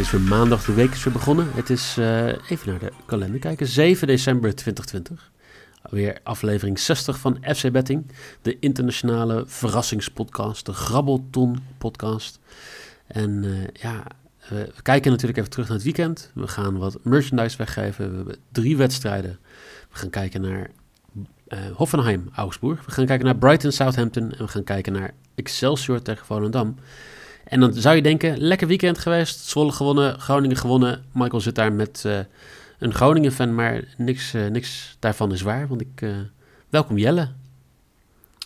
is 0.00 0.10
weer 0.10 0.20
maandag, 0.20 0.64
de 0.64 0.74
week 0.74 0.90
is 0.90 1.04
weer 1.04 1.12
begonnen. 1.12 1.48
Het 1.54 1.70
is, 1.70 1.96
uh, 1.98 2.26
even 2.26 2.68
naar 2.68 2.78
de 2.78 2.92
kalender 3.06 3.40
kijken, 3.40 3.66
7 3.66 4.06
december 4.06 4.54
2020. 4.54 5.30
Weer 5.90 6.18
aflevering 6.22 6.78
60 6.78 7.18
van 7.18 7.38
FC 7.54 7.70
Betting, 7.70 8.06
de 8.42 8.58
internationale 8.58 9.44
verrassingspodcast, 9.46 10.66
de 10.66 10.72
Grabbelton 10.72 11.58
podcast. 11.78 12.38
En 13.06 13.42
uh, 13.44 13.66
ja, 13.72 14.04
we 14.48 14.72
kijken 14.82 15.10
natuurlijk 15.10 15.38
even 15.38 15.50
terug 15.50 15.66
naar 15.66 15.76
het 15.76 15.86
weekend. 15.86 16.30
We 16.34 16.48
gaan 16.48 16.78
wat 16.78 16.98
merchandise 17.02 17.56
weggeven. 17.56 18.10
We 18.10 18.16
hebben 18.16 18.36
drie 18.52 18.76
wedstrijden. 18.76 19.38
We 19.90 19.98
gaan 19.98 20.10
kijken 20.10 20.40
naar 20.40 20.70
uh, 21.48 21.58
Hoffenheim, 21.74 22.28
Augsburg. 22.34 22.84
We 22.84 22.92
gaan 22.92 23.06
kijken 23.06 23.26
naar 23.26 23.36
Brighton, 23.36 23.72
Southampton. 23.72 24.32
En 24.32 24.44
we 24.44 24.48
gaan 24.48 24.64
kijken 24.64 24.92
naar 24.92 25.14
Excelsior 25.34 26.02
tegen 26.02 26.26
Volendam. 26.26 26.76
En 27.50 27.60
dan 27.60 27.74
zou 27.74 27.96
je 27.96 28.02
denken, 28.02 28.38
lekker 28.38 28.66
weekend 28.66 28.98
geweest. 28.98 29.40
Zwolle 29.40 29.72
gewonnen, 29.72 30.20
Groningen 30.20 30.56
gewonnen. 30.56 31.04
Michael 31.12 31.40
zit 31.40 31.54
daar 31.54 31.72
met 31.72 32.02
uh, 32.06 32.18
een 32.78 32.94
Groningen-fan, 32.94 33.54
maar 33.54 33.84
niks, 33.96 34.34
uh, 34.34 34.46
niks 34.46 34.96
daarvan 34.98 35.32
is 35.32 35.42
waar. 35.42 35.68
Want 35.68 35.80
ik... 35.80 36.00
Uh, 36.00 36.16
welkom 36.68 36.98
Jelle. 36.98 37.28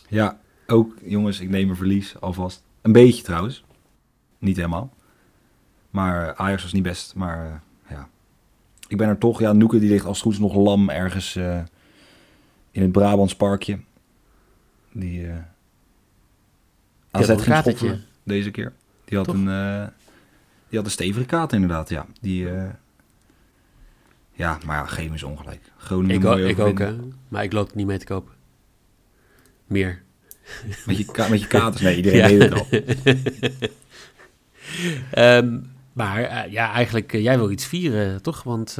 Ja, 0.07 0.39
ook 0.67 0.93
jongens, 1.03 1.39
ik 1.39 1.49
neem 1.49 1.69
een 1.69 1.75
verlies 1.75 2.19
alvast. 2.19 2.63
Een 2.81 2.91
beetje 2.91 3.23
trouwens. 3.23 3.63
Niet 4.37 4.55
helemaal. 4.55 4.93
Maar 5.89 6.35
Ajax 6.35 6.63
was 6.63 6.73
niet 6.73 6.83
best, 6.83 7.15
maar 7.15 7.61
ja. 7.89 8.09
Ik 8.87 8.97
ben 8.97 9.07
er 9.07 9.17
toch, 9.17 9.39
ja, 9.39 9.53
Noeke 9.53 9.79
die 9.79 9.89
ligt 9.89 10.05
als 10.05 10.17
het 10.17 10.25
goed 10.25 10.33
is 10.33 10.39
nog 10.39 10.55
lam 10.55 10.89
ergens 10.89 11.35
in 12.71 12.81
het 12.81 12.91
Brabants 12.91 13.35
parkje. 13.35 13.79
Die... 14.91 15.27
AZ 17.11 17.27
ging 17.27 17.41
schoppen 17.41 18.05
deze 18.23 18.51
keer. 18.51 18.73
Die 19.05 19.17
had, 19.17 19.27
een, 19.27 19.47
uh, 19.47 19.87
die 20.69 20.77
had 20.77 20.85
een 20.85 20.91
stevige 20.91 21.25
kaart 21.25 21.53
inderdaad, 21.53 21.89
ja. 21.89 22.05
Die, 22.21 22.43
uh, 22.43 22.69
ja, 24.31 24.57
maar 24.65 24.77
ja, 24.77 24.85
chemisch 24.85 25.23
ongelijk. 25.23 25.71
Groningen 25.77 26.15
ik, 26.15 26.25
ook, 26.25 26.37
ik 26.37 26.59
ook, 26.59 26.79
hè. 26.79 26.95
Maar 27.27 27.43
ik 27.43 27.53
loop 27.53 27.75
niet 27.75 27.85
mee 27.85 27.97
te 27.97 28.05
kopen. 28.05 28.33
Meer. 29.65 30.03
Met 30.85 30.97
je, 30.97 31.25
met 31.29 31.41
je 31.41 31.47
katers? 31.47 31.81
Nee, 31.81 31.95
iedereen 31.95 32.21
weet 32.37 32.41
het 32.41 32.53
al. 32.53 32.67
um, 35.37 35.71
maar 35.93 36.21
uh, 36.21 36.51
ja, 36.51 36.71
eigenlijk, 36.71 37.11
jij 37.11 37.37
wil 37.37 37.51
iets 37.51 37.65
vieren, 37.65 38.21
toch? 38.21 38.43
Want 38.43 38.77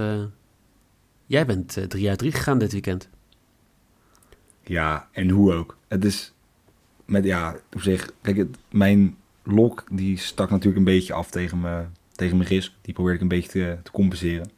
jij 1.26 1.46
bent 1.46 1.78
drie 1.88 2.10
uit 2.10 2.20
drie 2.20 2.32
gegaan 2.32 2.58
dit 2.58 2.72
weekend. 2.72 3.10
Ja, 4.64 5.08
en 5.12 5.30
hoe 5.30 5.54
ook. 5.54 5.78
Het 5.88 6.06
is 6.06 6.34
met, 7.06 7.24
ja, 7.24 7.56
op 7.74 7.82
zich, 7.82 8.12
kijk, 8.22 8.38
het, 8.38 8.58
mijn 8.70 9.18
Lok 9.48 9.84
die 9.92 10.18
stak 10.18 10.50
natuurlijk 10.50 10.78
een 10.78 10.84
beetje 10.84 11.14
af 11.14 11.30
tegen, 11.30 11.60
me, 11.60 11.84
tegen 12.12 12.38
mijn 12.38 12.50
risk. 12.50 12.72
Die 12.82 12.94
probeerde 12.94 13.18
ik 13.18 13.22
een 13.24 13.38
beetje 13.38 13.50
te, 13.50 13.78
te 13.84 13.92
compenseren. 13.92 14.50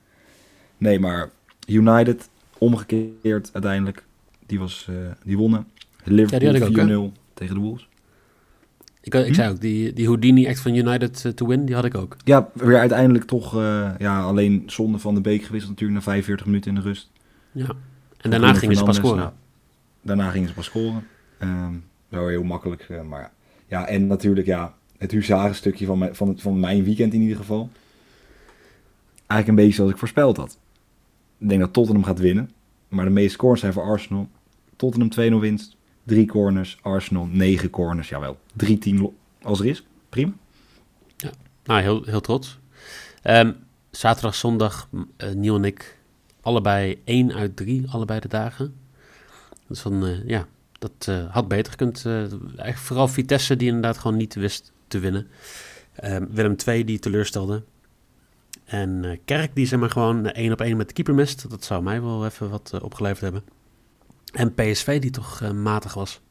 Nee, 0.77 0.99
maar 0.99 1.29
United 1.67 2.29
omgekeerd 2.57 3.49
uiteindelijk. 3.53 4.03
Die, 4.45 4.59
was, 4.59 4.87
uh, 4.89 4.95
die 5.23 5.37
wonnen. 5.37 5.67
Liverpool 6.03 7.11
4-0 7.11 7.13
tegen 7.33 7.55
de 7.55 7.61
Wolves. 7.61 7.87
Ik, 9.01 9.13
ik 9.13 9.27
hm? 9.27 9.33
zei 9.33 9.49
ook, 9.49 9.61
die, 9.61 9.93
die 9.93 10.05
Houdini 10.05 10.47
act 10.47 10.59
van 10.59 10.75
United 10.75 11.23
uh, 11.25 11.31
to 11.31 11.47
win, 11.47 11.65
die 11.65 11.75
had 11.75 11.85
ik 11.85 11.95
ook. 11.95 12.17
Ja, 12.23 12.49
weer 12.53 12.79
uiteindelijk 12.79 13.25
toch, 13.25 13.55
uh, 13.55 13.91
ja, 13.97 14.21
alleen 14.21 14.63
zonde 14.65 14.99
van 14.99 15.15
de 15.15 15.21
beek 15.21 15.43
gewisseld 15.43 15.71
natuurlijk 15.71 15.99
na 15.99 16.11
45 16.11 16.45
minuten 16.45 16.69
in 16.69 16.75
de 16.75 16.81
rust. 16.81 17.11
Ja, 17.51 17.67
en 18.17 18.29
daarna 18.29 18.53
gingen 18.53 18.75
ze 18.75 18.83
pas 18.83 18.95
scoren. 18.95 19.17
Nou, 19.17 19.31
daarna 20.01 20.29
gingen 20.29 20.47
ze 20.47 20.53
pas 20.53 20.65
scoren. 20.65 21.07
Um, 21.41 21.83
wel 22.09 22.27
heel 22.27 22.43
makkelijk, 22.43 22.87
maar 23.07 23.21
ja, 23.21 23.31
en 23.67 24.07
natuurlijk, 24.07 24.47
ja, 24.47 24.73
het 24.97 25.11
huzarenstukje 25.11 25.85
van 25.85 26.09
van, 26.11 26.39
van 26.39 26.59
mijn 26.59 26.83
weekend 26.83 27.13
in 27.13 27.21
ieder 27.21 27.37
geval. 27.37 27.69
Eigenlijk 29.15 29.47
een 29.47 29.55
beetje 29.55 29.73
zoals 29.73 29.91
ik 29.91 29.97
voorspeld 29.97 30.37
had. 30.37 30.57
Ik 31.37 31.49
denk 31.49 31.61
dat 31.61 31.73
Tottenham 31.73 32.03
gaat 32.03 32.19
winnen. 32.19 32.51
Maar 32.87 33.05
de 33.05 33.11
meeste 33.11 33.37
corners 33.37 33.61
zijn 33.61 33.73
voor 33.73 33.83
Arsenal. 33.83 34.29
Tottenham 34.75 35.37
2-0 35.37 35.39
winst. 35.39 35.75
Drie 36.03 36.27
corners. 36.27 36.77
Arsenal 36.81 37.25
9 37.25 37.69
corners. 37.69 38.09
Jawel. 38.09 38.37
3-10 38.65 39.01
als 39.41 39.59
er 39.59 39.65
is. 39.65 39.85
Prima. 40.09 40.33
Ja, 41.17 41.31
nou, 41.63 41.81
heel, 41.81 42.03
heel 42.03 42.21
trots. 42.21 42.59
Um, 43.23 43.55
zaterdag, 43.91 44.35
zondag, 44.35 44.89
uh, 45.17 45.53
en 45.53 45.63
ik 45.63 45.97
allebei 46.41 47.01
1 47.03 47.33
uit 47.33 47.55
3, 47.55 47.85
allebei 47.89 48.19
de 48.19 48.27
dagen. 48.27 48.75
Dus 49.67 49.79
van, 49.79 50.05
uh, 50.05 50.27
ja, 50.27 50.47
dat 50.89 51.07
uh, 51.09 51.33
had 51.33 51.47
beter 51.47 51.71
gekund. 51.71 52.03
Uh, 52.05 52.15
eigenlijk 52.17 52.77
vooral 52.77 53.07
Vitesse 53.07 53.55
die 53.55 53.67
inderdaad 53.67 53.97
gewoon 53.97 54.17
niet 54.17 54.35
wist 54.35 54.71
te 54.87 54.99
winnen. 54.99 55.27
Uh, 56.03 56.17
Willem 56.29 56.55
II 56.65 56.83
die 56.83 56.99
teleurstelde. 56.99 57.63
En 58.65 59.03
uh, 59.03 59.17
Kerk 59.25 59.55
die 59.55 59.65
zeg 59.65 59.79
maar 59.79 59.89
gewoon 59.89 60.31
één 60.31 60.51
op 60.51 60.61
één 60.61 60.77
met 60.77 60.87
de 60.87 60.93
keeper 60.93 61.13
mist. 61.13 61.49
Dat 61.49 61.63
zou 61.63 61.83
mij 61.83 62.01
wel 62.01 62.25
even 62.25 62.49
wat 62.49 62.79
opgeleverd 62.81 63.21
hebben. 63.21 63.43
En 64.33 64.53
PSV 64.53 64.99
die 64.99 65.11
toch 65.11 65.53
matig 65.53 65.93
was. 65.93 66.19
2-2 66.19 66.23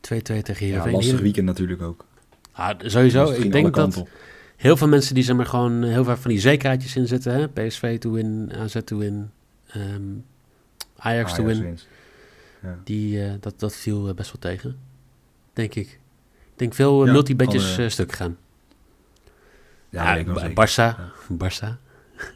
tegen 0.00 0.56
Heerenveen. 0.56 0.90
Ja, 0.90 0.96
lastig 0.96 1.20
weekend 1.20 1.46
natuurlijk 1.46 1.82
ook. 1.82 2.04
Ah, 2.52 2.78
sowieso. 2.78 3.30
Ik 3.30 3.52
denk 3.52 3.74
dat 3.74 4.04
heel 4.56 4.76
veel 4.76 4.88
mensen 4.88 5.14
die 5.14 5.24
zeg 5.24 5.36
maar 5.36 5.46
gewoon 5.46 5.82
heel 5.82 6.04
veel 6.04 6.16
van 6.16 6.30
die 6.30 6.40
zekerheidjes 6.40 6.96
inzetten. 6.96 7.32
Hè? 7.34 7.48
PSV 7.48 7.98
to 7.98 8.10
win, 8.10 8.52
AZ 8.56 8.76
to 8.84 8.98
win, 8.98 9.30
um, 9.76 10.24
Ajax, 10.96 10.96
Ajax 10.96 11.34
to 11.34 11.44
win. 11.44 11.62
Wins. 11.62 11.86
Ja. 12.62 12.78
Die, 12.84 13.16
uh, 13.16 13.32
dat, 13.40 13.60
dat 13.60 13.74
viel 13.74 14.08
uh, 14.08 14.14
best 14.14 14.32
wel 14.32 14.40
tegen, 14.40 14.78
denk 15.52 15.74
ik. 15.74 15.88
Ik 16.52 16.58
denk 16.58 16.74
veel 16.74 17.00
uh, 17.00 17.06
ja, 17.06 17.12
multibetjes 17.12 17.78
alle... 17.78 17.88
stuk 17.88 18.12
gaan. 18.12 18.36
Ja, 19.88 20.14
ja 20.14 20.48
Barça. 20.48 20.98
Barça. 21.32 21.68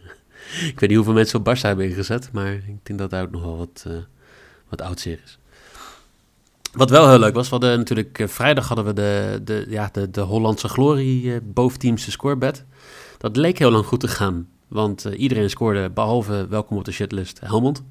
ik 0.70 0.80
weet 0.80 0.88
niet 0.88 0.94
hoeveel 0.94 1.14
mensen 1.14 1.38
op 1.38 1.48
Barça 1.48 1.60
hebben 1.60 1.88
ingezet, 1.88 2.32
maar 2.32 2.52
ik 2.52 2.78
denk 2.82 2.98
dat 2.98 3.10
daar 3.10 3.22
ook 3.22 3.30
nog 3.30 3.42
wel 3.42 3.56
wat, 3.56 3.86
wat 4.68 4.80
oud 4.80 5.06
is. 5.06 5.38
Wat 6.72 6.90
wel 6.90 7.08
heel 7.08 7.18
leuk 7.18 7.34
was, 7.34 7.44
we 7.44 7.50
hadden 7.50 7.78
natuurlijk 7.78 8.24
vrijdag 8.26 8.68
hadden 8.68 8.84
we 8.84 8.92
de, 8.92 9.40
de, 9.44 9.66
ja, 9.68 9.88
de, 9.92 10.10
de 10.10 10.20
Hollandse 10.20 10.68
glorie 10.68 11.40
boventeamse 11.40 12.10
scorebed. 12.10 12.64
Dat 13.18 13.36
leek 13.36 13.58
heel 13.58 13.70
lang 13.70 13.86
goed 13.86 14.00
te 14.00 14.08
gaan, 14.08 14.48
want 14.68 15.04
iedereen 15.04 15.50
scoorde 15.50 15.90
behalve 15.90 16.46
welkom 16.48 16.76
op 16.76 16.84
de 16.84 16.92
shitlist 16.92 17.40
Helmond. 17.40 17.84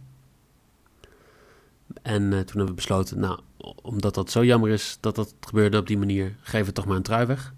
En 2.02 2.22
uh, 2.22 2.30
toen 2.30 2.38
hebben 2.46 2.66
we 2.66 2.74
besloten, 2.74 3.20
nou, 3.20 3.40
omdat 3.82 4.14
dat 4.16 4.32
zo 4.32 4.44
jammer 4.46 4.70
is 4.70 4.98
dat 5.00 5.16
dat 5.16 5.34
gebeurde 5.40 5.78
op 5.78 5.88
die 5.88 5.98
manier, 5.98 6.36
geven 6.42 6.68
we 6.68 6.74
toch 6.74 6.86
maar 6.86 6.96
een 6.96 7.02
trui 7.02 7.26
weg. 7.26 7.54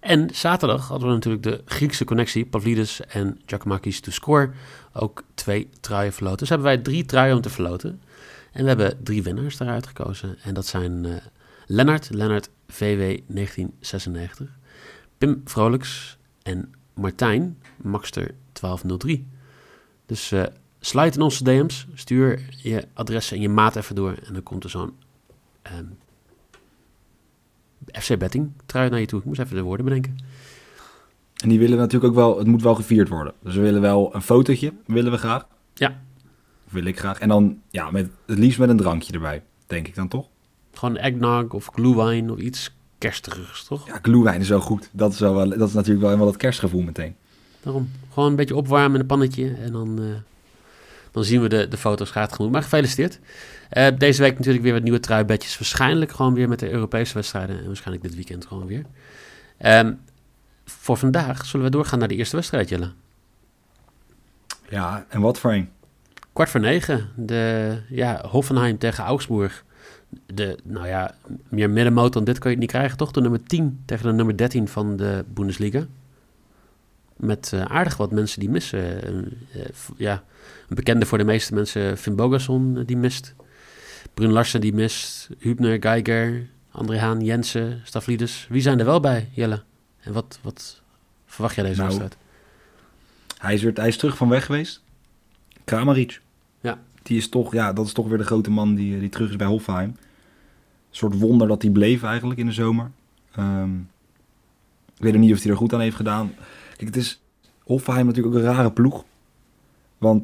En 0.00 0.34
zaterdag 0.34 0.88
hadden 0.88 1.08
we 1.08 1.14
natuurlijk 1.14 1.42
de 1.42 1.62
Griekse 1.64 2.04
connectie, 2.04 2.46
Pavlidis 2.46 3.00
en 3.00 3.40
Giacomakis 3.46 4.00
to 4.00 4.10
score, 4.10 4.50
ook 4.92 5.22
twee 5.34 5.68
truien 5.80 6.12
verloten. 6.12 6.38
Dus 6.38 6.48
hebben 6.48 6.66
wij 6.66 6.78
drie 6.78 7.04
truien 7.04 7.36
om 7.36 7.40
te 7.40 7.50
verloten. 7.50 8.02
En 8.52 8.62
we 8.62 8.68
hebben 8.68 9.04
drie 9.04 9.22
winnaars 9.22 9.56
daaruit 9.56 9.86
gekozen. 9.86 10.36
En 10.42 10.54
dat 10.54 10.66
zijn 10.66 11.04
uh, 11.04 11.16
Lennart, 11.66 12.10
Lennart 12.10 12.48
VW 12.68 12.98
1996, 12.98 14.48
Pim 15.18 15.40
Vrolijks 15.44 16.18
en 16.42 16.74
Martijn, 16.94 17.58
Maxter 17.76 18.34
1203. 18.52 19.26
Dus 20.06 20.32
uh, 20.32 20.42
Sluit 20.80 21.14
in 21.14 21.22
onze 21.22 21.44
DM's. 21.44 21.86
Stuur 21.94 22.48
je 22.62 22.84
adres 22.92 23.32
en 23.32 23.40
je 23.40 23.48
maat 23.48 23.76
even 23.76 23.94
door. 23.94 24.14
En 24.26 24.32
dan 24.32 24.42
komt 24.42 24.64
er 24.64 24.70
zo'n 24.70 24.92
um, 25.78 25.96
ehm, 27.92 28.02
FC 28.02 28.18
Betting 28.18 28.52
trui 28.66 28.90
naar 28.90 29.00
je 29.00 29.06
toe. 29.06 29.18
Ik 29.18 29.24
moest 29.24 29.40
even 29.40 29.56
de 29.56 29.62
woorden 29.62 29.84
bedenken. 29.84 30.16
En 31.36 31.48
die 31.48 31.58
willen 31.58 31.78
natuurlijk 31.78 32.12
ook 32.12 32.18
wel, 32.18 32.38
het 32.38 32.46
moet 32.46 32.62
wel 32.62 32.74
gevierd 32.74 33.08
worden. 33.08 33.32
Dus 33.42 33.54
we 33.54 33.60
willen 33.60 33.80
wel 33.80 34.14
een 34.14 34.22
fotootje, 34.22 34.72
willen 34.86 35.12
we 35.12 35.18
graag. 35.18 35.46
Ja. 35.74 36.00
Wil 36.68 36.84
ik 36.84 36.98
graag. 36.98 37.18
En 37.18 37.28
dan, 37.28 37.58
ja, 37.70 37.90
met, 37.90 38.08
het 38.26 38.38
liefst 38.38 38.58
met 38.58 38.68
een 38.68 38.76
drankje 38.76 39.12
erbij, 39.12 39.42
denk 39.66 39.86
ik 39.86 39.94
dan 39.94 40.08
toch? 40.08 40.28
Gewoon 40.72 40.96
eggnog 40.96 41.52
of 41.52 41.66
glühwein 41.66 42.30
of 42.30 42.38
iets 42.38 42.76
kerstigers, 42.98 43.64
toch? 43.64 43.86
Ja, 43.86 43.98
glühwein 44.02 44.40
is 44.40 44.48
wel 44.48 44.60
goed. 44.60 44.88
Dat 44.92 45.12
is, 45.12 45.18
wel, 45.18 45.48
dat 45.48 45.68
is 45.68 45.74
natuurlijk 45.74 46.00
wel 46.00 46.08
helemaal 46.08 46.30
dat 46.30 46.36
kerstgevoel 46.36 46.82
meteen. 46.82 47.14
Daarom. 47.60 47.90
Gewoon 48.12 48.30
een 48.30 48.36
beetje 48.36 48.56
opwarmen 48.56 48.94
in 48.94 49.00
een 49.00 49.06
pannetje 49.06 49.54
en 49.54 49.72
dan... 49.72 50.02
Uh, 50.02 50.14
dan 51.16 51.24
zien 51.24 51.40
we 51.40 51.48
de, 51.48 51.68
de 51.68 51.76
foto's 51.76 52.10
gaat 52.10 52.32
genoeg. 52.32 52.50
Maar 52.50 52.62
gefeliciteerd. 52.62 53.18
Uh, 53.72 53.86
deze 53.98 54.22
week 54.22 54.36
natuurlijk 54.36 54.64
weer 54.64 54.72
wat 54.72 54.82
nieuwe 54.82 55.00
truibedjes. 55.00 55.58
Waarschijnlijk 55.58 56.12
gewoon 56.12 56.34
weer 56.34 56.48
met 56.48 56.58
de 56.58 56.70
Europese 56.70 57.14
wedstrijden. 57.14 57.58
En 57.58 57.66
waarschijnlijk 57.66 58.02
dit 58.02 58.14
weekend 58.14 58.46
gewoon 58.46 58.66
weer. 58.66 58.84
Um, 59.64 60.00
voor 60.64 60.96
vandaag 60.96 61.46
zullen 61.46 61.66
we 61.66 61.72
doorgaan 61.72 61.98
naar 61.98 62.08
de 62.08 62.14
eerste 62.14 62.36
wedstrijd, 62.36 62.68
Jelle. 62.68 62.92
Ja, 64.68 65.06
en 65.08 65.20
wat 65.20 65.38
voor 65.38 65.52
een? 65.52 65.68
Kwart 66.32 66.50
voor 66.50 66.60
negen. 66.60 67.08
De, 67.14 67.76
ja, 67.88 68.24
Hoffenheim 68.28 68.78
tegen 68.78 69.04
Augsburg. 69.04 69.64
De, 70.26 70.58
nou 70.64 70.86
ja, 70.86 71.14
meer 71.48 71.70
middenmoot 71.70 72.12
dan 72.12 72.24
dit 72.24 72.38
kan 72.38 72.50
je 72.50 72.56
niet 72.56 72.70
krijgen, 72.70 72.96
toch? 72.96 73.10
De 73.10 73.20
nummer 73.20 73.42
10 73.42 73.82
tegen 73.86 74.06
de 74.06 74.12
nummer 74.12 74.36
13 74.36 74.68
van 74.68 74.96
de 74.96 75.24
Bundesliga. 75.28 75.86
Met 77.16 77.50
uh, 77.54 77.62
aardig 77.62 77.96
wat 77.96 78.10
mensen 78.10 78.40
die 78.40 78.50
missen. 78.50 79.00
Uh, 79.56 79.62
ja, 79.96 80.24
een 80.68 80.76
bekende 80.76 81.06
voor 81.06 81.18
de 81.18 81.24
meeste 81.24 81.54
mensen, 81.54 81.98
Finn 81.98 82.16
Bogason, 82.16 82.82
die 82.84 82.96
mist. 82.96 83.34
Brun 84.14 84.32
Larsen, 84.32 84.60
die 84.60 84.74
mist. 84.74 85.28
Hübner, 85.38 85.76
Geiger, 85.80 86.46
André 86.70 86.98
Haan, 86.98 87.20
Jensen, 87.20 87.80
Staflides. 87.84 88.46
Wie 88.50 88.62
zijn 88.62 88.78
er 88.78 88.84
wel 88.84 89.00
bij, 89.00 89.28
Jelle? 89.32 89.62
En 90.00 90.12
wat, 90.12 90.38
wat 90.42 90.82
verwacht 91.26 91.54
jij 91.54 91.64
deze 91.64 91.80
nou, 91.80 91.88
wedstrijd? 91.88 92.16
Hij 93.38 93.54
is, 93.54 93.62
weer, 93.62 93.72
hij 93.74 93.88
is 93.88 93.96
terug 93.96 94.16
van 94.16 94.28
weg 94.28 94.44
geweest. 94.44 94.82
Kramaric. 95.64 96.20
Ja. 96.60 96.78
Die 97.02 97.16
is 97.16 97.28
toch, 97.28 97.52
ja, 97.52 97.72
dat 97.72 97.86
is 97.86 97.92
toch 97.92 98.08
weer 98.08 98.18
de 98.18 98.24
grote 98.24 98.50
man 98.50 98.74
die, 98.74 98.98
die 98.98 99.08
terug 99.08 99.30
is 99.30 99.36
bij 99.36 99.46
Hofheim. 99.46 99.88
Een 99.88 99.96
soort 100.90 101.18
wonder 101.18 101.48
dat 101.48 101.62
hij 101.62 101.70
bleef 101.70 102.02
eigenlijk 102.02 102.40
in 102.40 102.46
de 102.46 102.52
zomer. 102.52 102.90
Um, 103.38 103.90
ik 104.96 105.02
weet 105.02 105.18
niet 105.18 105.32
of 105.32 105.42
hij 105.42 105.50
er 105.50 105.56
goed 105.56 105.72
aan 105.72 105.80
heeft 105.80 105.96
gedaan. 105.96 106.34
Kijk, 106.76 106.94
het 106.94 106.96
is 106.96 107.22
Hofheim 107.64 108.06
natuurlijk 108.06 108.34
ook 108.34 108.42
een 108.42 108.48
rare 108.48 108.72
ploeg. 108.72 109.04
Want 109.98 110.22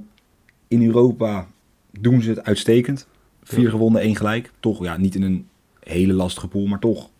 in 0.68 0.86
Europa 0.86 1.48
doen 1.90 2.22
ze 2.22 2.28
het 2.28 2.44
uitstekend. 2.44 3.06
Vier 3.42 3.70
gewonnen, 3.70 4.00
één 4.00 4.16
gelijk. 4.16 4.52
Toch, 4.60 4.82
ja, 4.82 4.96
niet 4.96 5.14
in 5.14 5.22
een 5.22 5.48
hele 5.80 6.12
lastige 6.12 6.48
pool, 6.48 6.66
maar 6.66 6.78
toch 6.78 7.10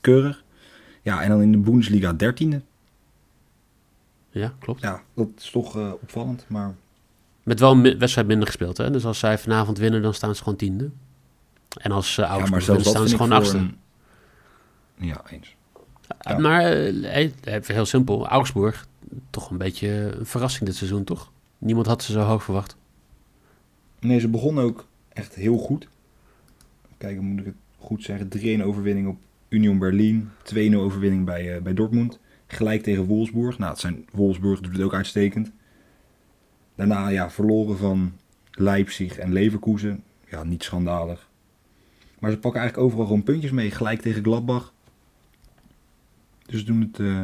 keurig. 0.00 0.44
Ja, 1.02 1.22
en 1.22 1.28
dan 1.28 1.42
in 1.42 1.52
de 1.52 1.58
Bundesliga 1.58 2.12
dertiende. 2.12 2.62
Ja, 4.30 4.54
klopt. 4.58 4.80
Ja, 4.80 5.02
dat 5.14 5.28
is 5.36 5.50
toch 5.50 5.76
uh, 5.76 5.92
opvallend, 5.92 6.44
maar... 6.48 6.74
Met 7.42 7.60
wel 7.60 7.72
een 7.72 7.98
wedstrijd 7.98 8.26
minder 8.26 8.46
gespeeld, 8.46 8.76
hè? 8.76 8.90
Dus 8.90 9.04
als 9.04 9.18
zij 9.18 9.38
vanavond 9.38 9.78
winnen, 9.78 10.02
dan 10.02 10.14
staan 10.14 10.34
ze 10.34 10.42
gewoon 10.42 10.58
tiende. 10.58 10.90
En 11.76 11.92
als 11.92 12.18
uh, 12.18 12.26
Augsburg 12.26 12.66
ja, 12.66 12.72
winnen, 12.72 12.90
staan 12.90 13.08
ze 13.08 13.16
gewoon 13.16 13.32
achtste. 13.32 13.56
Een... 13.56 13.76
Ja, 14.94 15.22
eens. 15.30 15.56
Ja. 16.20 16.38
Maar 16.38 16.88
uh, 16.88 17.30
heel 17.62 17.86
simpel, 17.86 18.28
Augsburg, 18.28 18.86
toch 19.30 19.50
een 19.50 19.58
beetje 19.58 19.88
een 19.88 20.26
verrassing 20.26 20.64
dit 20.64 20.76
seizoen, 20.76 21.04
toch? 21.04 21.32
Niemand 21.58 21.86
had 21.86 22.02
ze 22.02 22.12
zo 22.12 22.20
hoog 22.20 22.44
verwacht. 22.44 22.76
Nee, 24.00 24.20
ze 24.20 24.28
begonnen 24.28 24.64
ook 24.64 24.86
echt 25.08 25.34
heel 25.34 25.58
goed. 25.58 25.88
Kijken, 26.98 27.24
moet 27.24 27.40
ik 27.40 27.46
het 27.46 27.54
goed 27.78 28.02
zeggen. 28.02 28.28
3-1 28.60 28.64
overwinning 28.64 29.08
op 29.08 29.16
Union 29.48 29.78
Berlin. 29.78 30.30
2-0 30.54 30.74
overwinning 30.74 31.24
bij, 31.24 31.56
uh, 31.56 31.62
bij 31.62 31.74
Dortmund. 31.74 32.18
Gelijk 32.46 32.82
tegen 32.82 33.04
Wolfsburg. 33.04 33.58
Nou, 33.58 33.70
het 33.70 33.80
zijn, 33.80 34.06
Wolfsburg 34.12 34.60
doet 34.60 34.72
het 34.72 34.82
ook 34.82 34.94
uitstekend. 34.94 35.52
Daarna 36.74 37.08
ja, 37.08 37.30
verloren 37.30 37.78
van 37.78 38.12
Leipzig 38.50 39.18
en 39.18 39.32
Leverkusen. 39.32 40.02
Ja, 40.28 40.44
niet 40.44 40.62
schandalig. 40.62 41.28
Maar 42.18 42.30
ze 42.30 42.38
pakken 42.38 42.60
eigenlijk 42.60 42.88
overal 42.88 43.06
gewoon 43.06 43.22
puntjes 43.22 43.50
mee. 43.50 43.70
Gelijk 43.70 44.00
tegen 44.00 44.22
Gladbach. 44.22 44.71
Dus 46.52 46.64
doen 46.64 46.80
het, 46.80 46.98
uh, 46.98 47.18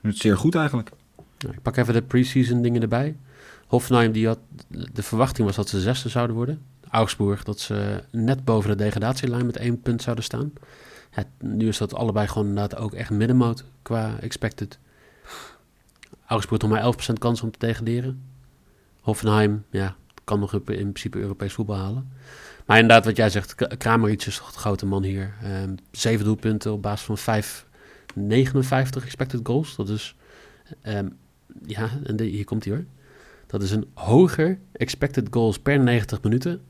doen 0.00 0.10
het 0.10 0.18
zeer 0.18 0.36
goed 0.36 0.54
eigenlijk. 0.54 0.90
ik 1.38 1.62
pak 1.62 1.76
even 1.76 1.94
de 1.94 2.02
pre-season 2.02 2.62
dingen 2.62 2.82
erbij. 2.82 3.16
Hoffenheim, 3.66 4.12
die 4.12 4.26
had, 4.26 4.38
de 4.68 5.02
verwachting 5.02 5.46
was 5.46 5.56
dat 5.56 5.68
ze 5.68 5.80
zesde 5.80 6.08
zouden 6.08 6.36
worden. 6.36 6.62
Augsburg, 6.90 7.44
dat 7.44 7.60
ze 7.60 8.02
net 8.10 8.44
boven 8.44 8.70
de 8.70 8.76
degradatielijn 8.76 9.46
met 9.46 9.56
één 9.56 9.80
punt 9.80 10.02
zouden 10.02 10.24
staan. 10.24 10.52
Nu 11.38 11.68
is 11.68 11.78
dat 11.78 11.94
allebei 11.94 12.28
gewoon 12.28 12.48
inderdaad 12.48 12.80
ook 12.80 12.92
echt 12.92 13.10
middenmoot 13.10 13.64
qua 13.82 14.18
expected. 14.20 14.78
Augsburg 16.26 16.62
nog 16.62 16.70
maar 16.70 16.94
11% 17.10 17.12
kans 17.18 17.42
om 17.42 17.50
te 17.50 17.58
degraderen. 17.58 18.22
Hoffenheim, 19.00 19.64
ja, 19.70 19.96
kan 20.24 20.40
nog 20.40 20.52
in 20.52 20.62
principe 20.62 21.18
Europees 21.18 21.52
voetbal 21.52 21.76
halen. 21.76 22.12
Maar 22.66 22.78
inderdaad, 22.78 23.04
wat 23.04 23.16
jij 23.16 23.30
zegt, 23.30 23.54
Kramaric 23.54 24.26
is 24.26 24.36
toch 24.36 24.52
de 24.52 24.58
grote 24.58 24.86
man 24.86 25.02
hier. 25.02 25.34
Um, 25.62 25.74
zeven 25.90 26.24
doelpunten 26.24 26.72
op 26.72 26.82
basis 26.82 27.06
van 27.06 27.18
5, 27.18 27.66
59 28.14 29.04
expected 29.04 29.40
goals. 29.42 29.76
Dat 29.76 29.88
is, 29.88 30.16
um, 30.82 31.16
ja, 31.66 31.90
en 32.04 32.16
de, 32.16 32.24
hier 32.24 32.44
komt 32.44 32.64
hij 32.64 32.74
hoor. 32.74 32.84
Dat 33.46 33.62
is 33.62 33.70
een 33.70 33.86
hoger 33.94 34.58
expected 34.72 35.26
goals 35.30 35.58
per 35.58 35.80
90 35.80 36.22
minuten 36.22 36.62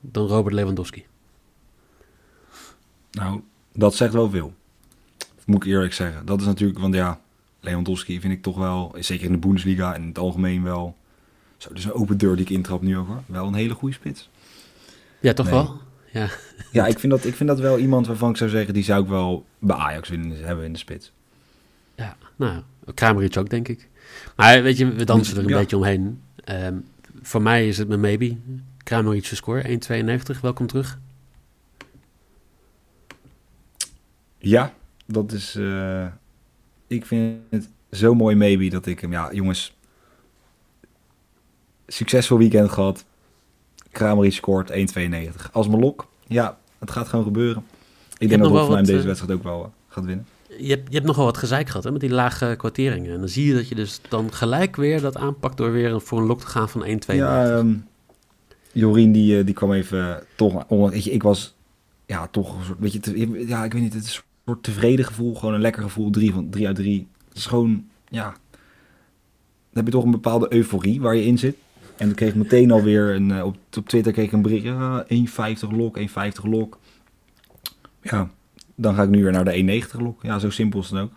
dan 0.00 0.26
Robert 0.26 0.54
Lewandowski. 0.54 1.06
Nou, 3.10 3.40
dat 3.72 3.94
zegt 3.94 4.12
wel 4.12 4.30
veel. 4.30 4.54
Moet 5.46 5.64
ik 5.64 5.70
eerlijk 5.70 5.92
zeggen. 5.92 6.26
Dat 6.26 6.40
is 6.40 6.46
natuurlijk, 6.46 6.78
want 6.78 6.94
ja, 6.94 7.20
Lewandowski 7.60 8.20
vind 8.20 8.32
ik 8.32 8.42
toch 8.42 8.56
wel, 8.56 8.94
zeker 8.98 9.26
in 9.26 9.32
de 9.32 9.38
Bundesliga 9.38 9.94
en 9.94 10.02
in 10.02 10.08
het 10.08 10.18
algemeen 10.18 10.62
wel, 10.62 10.96
zo, 11.56 11.72
dus 11.72 11.84
een 11.84 11.92
open 11.92 12.18
deur 12.18 12.36
die 12.36 12.44
ik 12.44 12.50
intrap 12.50 12.82
nu 12.82 12.98
over, 12.98 13.22
wel 13.26 13.46
een 13.46 13.54
hele 13.54 13.74
goede 13.74 13.94
spits. 13.94 14.30
Ja, 15.20 15.32
toch 15.32 15.50
wel? 15.50 15.80
Ja, 16.14 16.28
ja 16.70 16.86
ik, 16.86 16.98
vind 16.98 17.12
dat, 17.12 17.24
ik 17.24 17.34
vind 17.34 17.48
dat 17.48 17.60
wel 17.60 17.78
iemand 17.78 18.06
waarvan 18.06 18.30
ik 18.30 18.36
zou 18.36 18.50
zeggen, 18.50 18.74
die 18.74 18.84
zou 18.84 19.02
ik 19.02 19.08
wel 19.08 19.46
bij 19.58 19.76
Ajax 19.76 20.08
willen 20.08 20.44
hebben 20.44 20.64
in 20.64 20.72
de 20.72 20.78
spits. 20.78 21.12
Ja, 21.94 22.16
nou, 22.36 22.62
Kramaric 22.94 23.36
ook, 23.36 23.50
denk 23.50 23.68
ik. 23.68 23.88
Maar 24.36 24.62
weet 24.62 24.76
je, 24.76 24.92
we 24.92 25.04
dansen 25.04 25.36
er 25.36 25.42
een 25.42 25.58
beetje 25.58 25.76
omheen. 25.76 26.22
Um, 26.50 26.84
voor 27.22 27.42
mij 27.42 27.68
is 27.68 27.78
het 27.78 27.88
mijn 27.88 28.00
maybe. 28.00 28.36
Kramaric 28.82 29.24
score, 29.24 29.78
1,92. 30.34 30.40
Welkom 30.40 30.66
terug. 30.66 30.98
Ja, 34.38 34.74
dat 35.06 35.32
is... 35.32 35.56
Uh, 35.56 36.06
ik 36.86 37.06
vind 37.06 37.38
het 37.50 37.68
zo 37.90 38.14
mooi 38.14 38.36
maybe 38.36 38.68
dat 38.68 38.86
ik 38.86 39.00
hem... 39.00 39.12
Ja, 39.12 39.32
jongens. 39.32 39.76
Succesvol 41.86 42.38
weekend 42.38 42.70
gehad. 42.70 43.04
Kramaric 43.94 44.32
scoort 44.32 44.70
1,92. 44.70 44.76
Als 45.52 45.68
mijn 45.68 45.80
lok. 45.80 46.06
Ja, 46.26 46.58
het 46.78 46.90
gaat 46.90 47.08
gewoon 47.08 47.24
gebeuren. 47.24 47.64
Ik 48.18 48.28
denk 48.28 48.42
dat 48.42 48.50
Hoffenheim 48.50 48.84
deze 48.84 48.98
eh, 48.98 49.04
wedstrijd 49.04 49.32
ook 49.38 49.42
wel 49.42 49.72
gaat 49.88 50.04
winnen 50.04 50.26
je 50.58 50.68
hebt, 50.68 50.88
je 50.88 50.94
hebt 50.94 51.06
nogal 51.06 51.24
wat 51.24 51.36
gezeik 51.36 51.66
gehad 51.68 51.84
hè, 51.84 51.92
met 51.92 52.00
die 52.00 52.10
lage 52.10 52.54
kwarteringen. 52.56 53.12
En 53.12 53.18
dan 53.18 53.28
zie 53.28 53.46
je 53.46 53.54
dat 53.54 53.68
je 53.68 53.74
dus 53.74 54.00
dan 54.08 54.32
gelijk 54.32 54.76
weer 54.76 55.00
dat 55.00 55.16
aanpakt 55.16 55.56
door 55.56 55.72
weer 55.72 56.00
voor 56.00 56.18
een 56.18 56.26
lok 56.26 56.40
te 56.40 56.46
gaan 56.46 56.68
van 56.68 56.84
1, 56.84 56.98
2. 56.98 57.16
Ja, 57.16 57.56
um, 57.56 57.86
Jorien 58.72 59.12
die, 59.12 59.38
eh, 59.38 59.44
die 59.44 59.54
kwam 59.54 59.72
even 59.72 60.22
toch... 60.36 60.92
Ik 60.92 61.22
was 61.22 61.54
ja, 62.06 62.26
toch 62.26 62.58
een 62.58 62.64
soort... 62.64 62.78
Weet 62.78 62.92
je, 62.92 63.44
ja, 63.46 63.64
ik 63.64 63.72
weet 63.72 63.82
niet, 63.82 63.94
het 63.94 64.04
is 64.04 64.16
een 64.16 64.22
soort 64.46 64.62
tevreden 64.62 65.04
gevoel. 65.04 65.34
Gewoon 65.34 65.54
een 65.54 65.60
lekker 65.60 65.82
gevoel. 65.82 66.10
3 66.10 66.32
van 66.32 66.50
drie 66.50 66.66
uit 66.66 66.76
3. 66.76 67.08
Het 67.28 67.36
is 67.36 67.46
gewoon, 67.46 67.84
ja... 68.08 68.34
Dan 69.70 69.84
heb 69.84 69.92
je 69.92 69.98
toch 69.98 70.04
een 70.04 70.20
bepaalde 70.20 70.52
euforie 70.52 71.00
waar 71.00 71.16
je 71.16 71.24
in 71.24 71.38
zit. 71.38 71.56
En 71.96 72.10
ik 72.10 72.16
kreeg 72.16 72.34
meteen 72.34 72.70
alweer 72.70 73.14
een, 73.14 73.28
uh, 73.28 73.44
op, 73.44 73.56
op 73.76 73.88
Twitter 73.88 74.12
kreeg 74.12 74.26
ik 74.26 74.32
een 74.32 74.42
bericht. 74.42 74.64
Ja, 74.64 75.06
1,50 75.08 75.76
lok, 75.76 75.98
1,50 75.98 76.04
lok. 76.42 76.78
Ja, 78.02 78.30
dan 78.74 78.94
ga 78.94 79.02
ik 79.02 79.08
nu 79.08 79.22
weer 79.22 79.32
naar 79.32 79.44
de 79.44 79.82
1,90 79.94 80.00
lok. 80.00 80.22
Ja, 80.22 80.38
zo 80.38 80.50
simpel 80.50 80.80
is 80.80 80.90
het 80.90 81.00
ook. 81.00 81.12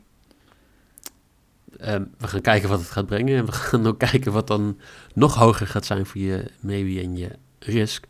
Ehm, 1.77 2.03
we 2.17 2.27
gaan 2.27 2.41
kijken 2.41 2.69
wat 2.69 2.79
het 2.79 2.89
gaat 2.89 3.05
brengen. 3.05 3.37
En 3.37 3.45
we 3.45 3.51
gaan 3.71 3.87
ook 3.87 3.99
kijken 3.99 4.31
wat 4.31 4.47
dan 4.47 4.77
nog 5.13 5.35
hoger 5.35 5.67
gaat 5.67 5.85
zijn 5.85 6.05
voor 6.05 6.21
je 6.21 6.51
maybe 6.59 7.01
en 7.01 7.17
je 7.17 7.31
risk. 7.59 8.07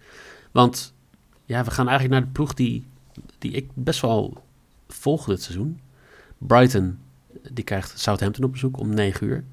Want 0.52 0.94
ja, 1.46 1.64
we 1.64 1.72
gaan 1.72 1.88
eigenlijk 1.88 2.20
naar 2.20 2.28
de 2.28 2.34
ploeg 2.34 2.54
die, 2.54 2.86
die 3.38 3.52
ik 3.52 3.70
best 3.74 4.02
wel 4.02 4.44
volg 4.88 5.26
dit 5.26 5.42
seizoen. 5.42 5.80
Brighton, 6.38 7.00
die 7.52 7.64
krijgt 7.64 8.00
Southampton 8.00 8.44
op 8.44 8.52
bezoek 8.52 8.80
om 8.80 8.94
9 8.94 9.28
uur. 9.28 9.44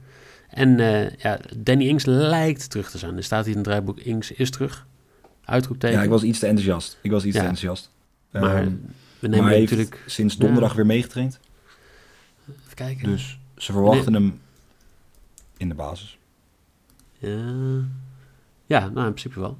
En 0.54 0.78
uh, 0.78 1.11
ja, 1.11 1.38
Danny 1.56 1.88
Ings 1.88 2.04
lijkt 2.04 2.70
terug 2.70 2.90
te 2.90 2.99
zijn. 2.99 3.16
Er 3.16 3.25
staat 3.25 3.44
hier 3.44 3.50
in 3.50 3.58
het 3.58 3.66
draaiboek, 3.66 3.99
Ings 3.99 4.32
is 4.32 4.50
terug. 4.50 4.87
Uitroepteken. 5.44 5.96
Ja, 5.96 6.02
ik 6.02 6.11
was 6.11 6.23
iets 6.23 6.38
te 6.38 6.46
enthousiast. 6.46 6.99
Ik 7.00 7.11
was 7.11 7.25
iets 7.25 7.34
te 7.37 7.40
enthousiast. 7.40 7.90
Maar 8.30 8.62
um, 8.62 8.87
we 9.18 9.28
nemen 9.28 9.44
maar 9.44 9.61
natuurlijk... 9.61 10.02
sinds 10.06 10.37
donderdag 10.37 10.73
weer 10.73 10.87
meegetraind. 10.87 11.40
Even 12.49 12.75
kijken. 12.75 13.08
Dus 13.08 13.38
ze 13.56 13.73
verwachten 13.73 14.14
hem 14.14 14.40
in 15.56 15.68
de 15.68 15.75
basis. 15.75 16.18
Ja. 17.18 17.44
ja, 18.66 18.80
nou 18.80 19.06
in 19.06 19.12
principe 19.12 19.40
wel. 19.40 19.58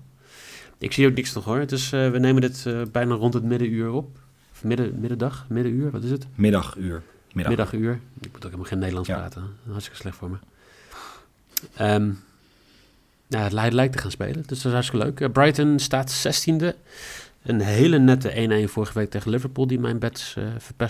Ik 0.79 0.93
zie 0.93 1.07
ook 1.07 1.15
niks 1.15 1.33
nog 1.33 1.45
hoor. 1.45 1.67
Dus 1.67 1.93
uh, 1.93 2.11
we 2.11 2.19
nemen 2.19 2.41
dit 2.41 2.65
uh, 2.67 2.83
bijna 2.93 3.15
rond 3.15 3.35
het 3.35 3.43
middenuur 3.43 3.91
op. 3.91 4.19
Of 4.53 4.65
midden, 4.65 5.01
middendag, 5.01 5.47
middenuur, 5.49 5.91
wat 5.91 6.03
is 6.03 6.11
het? 6.11 6.27
Middaguur. 6.35 7.03
Middag. 7.33 7.49
Middaguur. 7.49 8.01
Ik 8.21 8.33
moet 8.33 8.37
ook 8.37 8.43
helemaal 8.43 8.65
geen 8.65 8.79
Nederlands 8.79 9.09
ja. 9.09 9.17
praten. 9.17 9.43
Hartstikke 9.67 9.99
slecht 9.99 10.17
voor 10.17 10.31
me. 10.31 10.37
Um, 11.81 12.23
het 13.29 13.73
lijkt 13.73 13.93
te 13.93 13.99
gaan 13.99 14.11
spelen, 14.11 14.45
dus 14.47 14.47
dat 14.47 14.65
is 14.65 14.73
hartstikke 14.73 15.05
leuk. 15.05 15.21
Uh, 15.21 15.29
Brighton 15.29 15.79
staat 15.79 16.27
16e. 16.27 16.67
Een 17.43 17.61
hele 17.61 17.99
nette 17.99 18.67
1-1 18.67 18.71
vorige 18.71 18.99
week 18.99 19.11
tegen 19.11 19.31
Liverpool 19.31 19.67
die 19.67 19.79
mijn 19.79 19.99
bets 19.99 20.37
uh. 20.39 20.85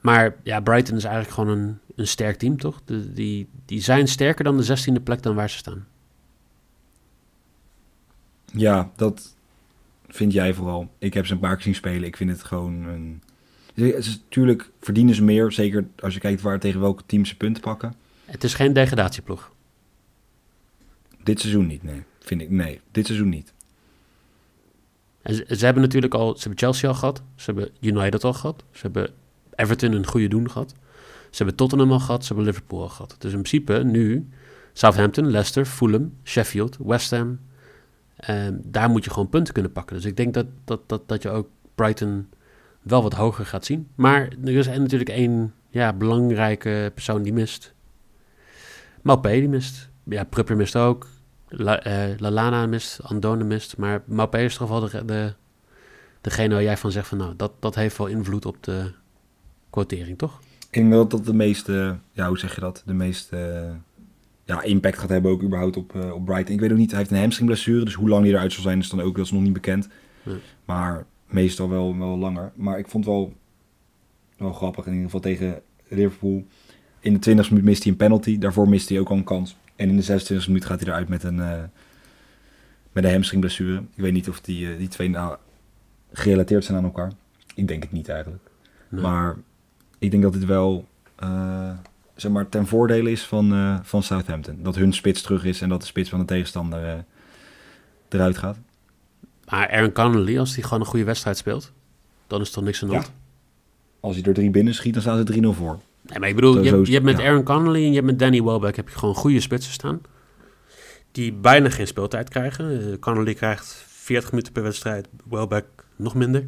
Maar 0.00 0.36
ja, 0.42 0.60
Brighton 0.60 0.96
is 0.96 1.04
eigenlijk 1.04 1.34
gewoon 1.34 1.58
een, 1.58 1.78
een 1.96 2.06
sterk 2.06 2.36
team, 2.36 2.58
toch? 2.58 2.80
Die, 3.12 3.48
die 3.64 3.80
zijn 3.80 4.08
sterker 4.08 4.44
dan 4.44 4.56
de 4.56 4.78
16e 4.78 5.02
plek 5.02 5.22
dan 5.22 5.34
waar 5.34 5.50
ze 5.50 5.56
staan. 5.56 5.86
Ja, 8.52 8.90
dat 8.96 9.34
vind 10.08 10.32
jij 10.32 10.54
vooral. 10.54 10.90
Ik 10.98 11.14
heb 11.14 11.26
ze 11.26 11.32
een 11.32 11.38
paar 11.38 11.54
keer 11.54 11.62
zien 11.62 11.74
spelen. 11.74 12.04
Ik 12.04 12.16
vind 12.16 12.30
het 12.30 12.42
gewoon 12.42 12.84
een... 12.84 13.22
Natuurlijk 13.74 14.70
verdienen 14.80 15.14
ze 15.14 15.22
meer, 15.22 15.52
zeker 15.52 15.86
als 15.98 16.14
je 16.14 16.20
kijkt 16.20 16.42
waar 16.42 16.60
tegen 16.60 16.80
welke 16.80 17.02
teams 17.06 17.28
ze 17.28 17.36
punten 17.36 17.62
pakken. 17.62 17.94
Het 18.24 18.44
is 18.44 18.54
geen 18.54 18.72
degradatieploeg. 18.72 19.52
Dit 21.22 21.40
seizoen 21.40 21.66
niet, 21.66 21.82
nee. 21.82 22.02
Vind 22.20 22.40
ik, 22.40 22.50
nee. 22.50 22.80
Dit 22.90 23.06
seizoen 23.06 23.28
niet. 23.28 23.52
En 25.22 25.34
ze, 25.34 25.64
hebben 25.64 25.82
natuurlijk 25.82 26.14
al, 26.14 26.34
ze 26.34 26.40
hebben 26.40 26.58
Chelsea 26.58 26.88
al 26.88 26.94
gehad, 26.94 27.22
ze 27.34 27.44
hebben 27.44 27.70
United 27.80 28.24
al 28.24 28.32
gehad, 28.32 28.64
ze 28.70 28.80
hebben 28.82 29.10
Everton 29.54 29.92
een 29.92 30.06
goede 30.06 30.28
doen 30.28 30.50
gehad, 30.50 30.74
ze 31.30 31.36
hebben 31.36 31.54
Tottenham 31.54 31.92
al 31.92 32.00
gehad, 32.00 32.20
ze 32.20 32.26
hebben 32.26 32.46
Liverpool 32.46 32.82
al 32.82 32.88
gehad. 32.88 33.16
Dus 33.18 33.32
in 33.32 33.42
principe 33.42 33.84
nu 33.84 34.28
Southampton, 34.72 35.30
Leicester, 35.30 35.64
Fulham, 35.64 36.16
Sheffield, 36.24 36.76
West 36.76 37.10
Ham, 37.10 37.40
en 38.16 38.62
daar 38.64 38.90
moet 38.90 39.04
je 39.04 39.10
gewoon 39.10 39.28
punten 39.28 39.54
kunnen 39.54 39.72
pakken. 39.72 39.96
Dus 39.96 40.04
ik 40.04 40.16
denk 40.16 40.34
dat, 40.34 40.46
dat, 40.64 40.88
dat, 40.88 41.08
dat 41.08 41.22
je 41.22 41.30
ook 41.30 41.48
Brighton 41.74 42.28
wel 42.82 43.02
wat 43.02 43.12
hoger 43.12 43.46
gaat 43.46 43.64
zien. 43.64 43.88
Maar 43.94 44.28
er 44.44 44.52
is 44.52 44.66
natuurlijk 44.66 45.10
één 45.10 45.54
ja, 45.70 45.92
belangrijke 45.92 46.90
persoon 46.94 47.22
die 47.22 47.32
mist. 47.32 47.73
Maupé 49.04 49.30
die 49.30 49.48
mist. 49.48 49.90
Ja, 50.04 50.24
Prupper 50.24 50.56
mist 50.56 50.76
ook. 50.76 51.08
La, 51.48 51.86
uh, 51.86 52.18
Lalana 52.18 52.66
mist, 52.66 53.02
Andone 53.02 53.44
mist. 53.44 53.76
Maar 53.76 54.02
Maupé 54.06 54.38
is 54.38 54.56
toch 54.56 54.68
wel 54.68 54.80
de, 54.80 55.04
de, 55.04 55.34
degene 56.20 56.54
waar 56.54 56.62
jij 56.62 56.76
van 56.76 56.92
zegt 56.92 57.08
van... 57.08 57.18
nou, 57.18 57.36
dat, 57.36 57.52
dat 57.60 57.74
heeft 57.74 57.98
wel 57.98 58.06
invloed 58.06 58.46
op 58.46 58.56
de 58.60 58.92
quotering, 59.70 60.18
toch? 60.18 60.40
Ik 60.58 60.68
denk 60.70 60.92
dat 60.92 61.10
dat 61.10 61.24
de 61.24 61.34
meeste... 61.34 61.98
Ja, 62.12 62.28
hoe 62.28 62.38
zeg 62.38 62.54
je 62.54 62.60
dat? 62.60 62.82
De 62.86 62.94
meeste... 62.94 63.70
ja, 64.44 64.62
impact 64.62 64.98
gaat 64.98 65.08
hebben 65.08 65.30
ook 65.30 65.42
überhaupt 65.42 65.76
op, 65.76 65.94
uh, 65.94 66.12
op 66.12 66.24
Brighton. 66.24 66.54
Ik 66.54 66.60
weet 66.60 66.70
ook 66.72 66.78
niet, 66.78 66.90
hij 66.90 66.98
heeft 66.98 67.10
een 67.10 67.18
hamstringblessure. 67.18 67.84
Dus 67.84 67.94
hoe 67.94 68.08
lang 68.08 68.24
hij 68.24 68.34
eruit 68.34 68.52
zal 68.52 68.62
zijn 68.62 68.78
is 68.78 68.88
dan 68.88 69.00
ook, 69.00 69.16
dat 69.16 69.24
is 69.24 69.32
nog 69.32 69.42
niet 69.42 69.52
bekend. 69.52 69.88
Maar 70.64 71.06
meestal 71.26 71.68
wel, 71.68 71.98
wel 71.98 72.18
langer. 72.18 72.52
Maar 72.54 72.78
ik 72.78 72.88
vond 72.88 73.04
het 73.04 73.14
wel, 73.14 73.32
wel 74.36 74.52
grappig 74.52 74.86
in 74.86 74.92
ieder 74.92 75.04
geval 75.04 75.20
tegen 75.20 75.62
Liverpool. 75.88 76.46
In 77.04 77.12
de 77.12 77.18
20 77.18 77.50
minuut 77.50 77.64
mist 77.64 77.82
hij 77.82 77.92
een 77.92 77.98
penalty. 77.98 78.38
Daarvoor 78.38 78.68
mist 78.68 78.88
hij 78.88 78.98
ook 78.98 79.08
al 79.08 79.16
een 79.16 79.24
kans. 79.24 79.56
En 79.76 79.88
in 79.88 79.96
de 79.96 80.02
26 80.02 80.48
minuut 80.48 80.64
gaat 80.64 80.80
hij 80.80 80.88
eruit 80.88 81.08
met 81.08 81.22
een, 81.22 81.36
uh, 81.36 81.62
met 82.92 83.04
een 83.04 83.10
hamstringblessure. 83.10 83.76
Ik 83.76 84.02
weet 84.02 84.12
niet 84.12 84.28
of 84.28 84.40
die, 84.40 84.66
uh, 84.66 84.78
die 84.78 84.88
twee 84.88 85.08
nou 85.08 85.36
gerelateerd 86.12 86.64
zijn 86.64 86.78
aan 86.78 86.84
elkaar. 86.84 87.12
Ik 87.54 87.68
denk 87.68 87.82
het 87.82 87.92
niet 87.92 88.08
eigenlijk. 88.08 88.42
Maar 88.88 89.36
ik 89.98 90.10
denk 90.10 90.22
dat 90.22 90.32
dit 90.32 90.44
wel 90.44 90.84
uh, 91.22 91.70
zeg 92.14 92.32
maar, 92.32 92.48
ten 92.48 92.66
voordele 92.66 93.10
is 93.10 93.22
van, 93.22 93.80
van 93.82 94.02
Southampton. 94.02 94.58
Dat 94.62 94.74
hun 94.74 94.92
spits 94.92 95.22
terug 95.22 95.44
is 95.44 95.60
en 95.60 95.68
dat 95.68 95.80
de 95.80 95.86
spits 95.86 96.10
van 96.10 96.18
de 96.18 96.24
tegenstander 96.24 97.04
eruit 98.08 98.38
gaat. 98.38 98.58
Maar 99.48 99.70
Aaron 99.70 99.92
Connolly, 99.92 100.38
als 100.38 100.54
hij 100.54 100.62
gewoon 100.62 100.80
een 100.80 100.86
goede 100.86 101.04
wedstrijd 101.04 101.36
speelt, 101.36 101.72
dan 102.26 102.40
is 102.40 102.48
er 102.48 102.54
toch 102.54 102.64
niks 102.64 102.82
aan 102.82 102.88
de 102.88 102.94
hand? 102.94 103.12
Als 104.00 104.16
hij 104.16 104.24
er 104.24 104.34
drie 104.34 104.50
binnen 104.50 104.74
schiet, 104.74 104.92
dan 104.92 105.02
staat 105.02 105.28
het 105.28 105.38
3-0 105.44 105.48
voor. 105.48 105.80
Nee, 106.08 106.18
maar 106.18 106.28
ik 106.28 106.34
bedoel, 106.34 106.62
je, 106.62 106.70
hebt, 106.70 106.86
je 106.86 106.92
hebt 106.92 107.04
met 107.04 107.20
Aaron 107.20 107.42
Connolly 107.42 107.82
en 107.82 107.88
je 107.88 107.94
hebt 107.94 108.06
met 108.06 108.18
Danny 108.18 108.42
Welbeck 108.42 108.76
heb 108.76 108.88
je 108.88 108.98
gewoon 108.98 109.14
goede 109.14 109.40
spitsen 109.40 109.72
staan. 109.72 110.00
Die 111.12 111.32
bijna 111.32 111.70
geen 111.70 111.86
speeltijd 111.86 112.28
krijgen. 112.28 112.88
Uh, 112.88 112.98
Connolly 112.98 113.34
krijgt 113.34 113.84
40 113.88 114.30
minuten 114.30 114.52
per 114.52 114.62
wedstrijd, 114.62 115.08
Welbeck 115.30 115.66
nog 115.96 116.14
minder. 116.14 116.46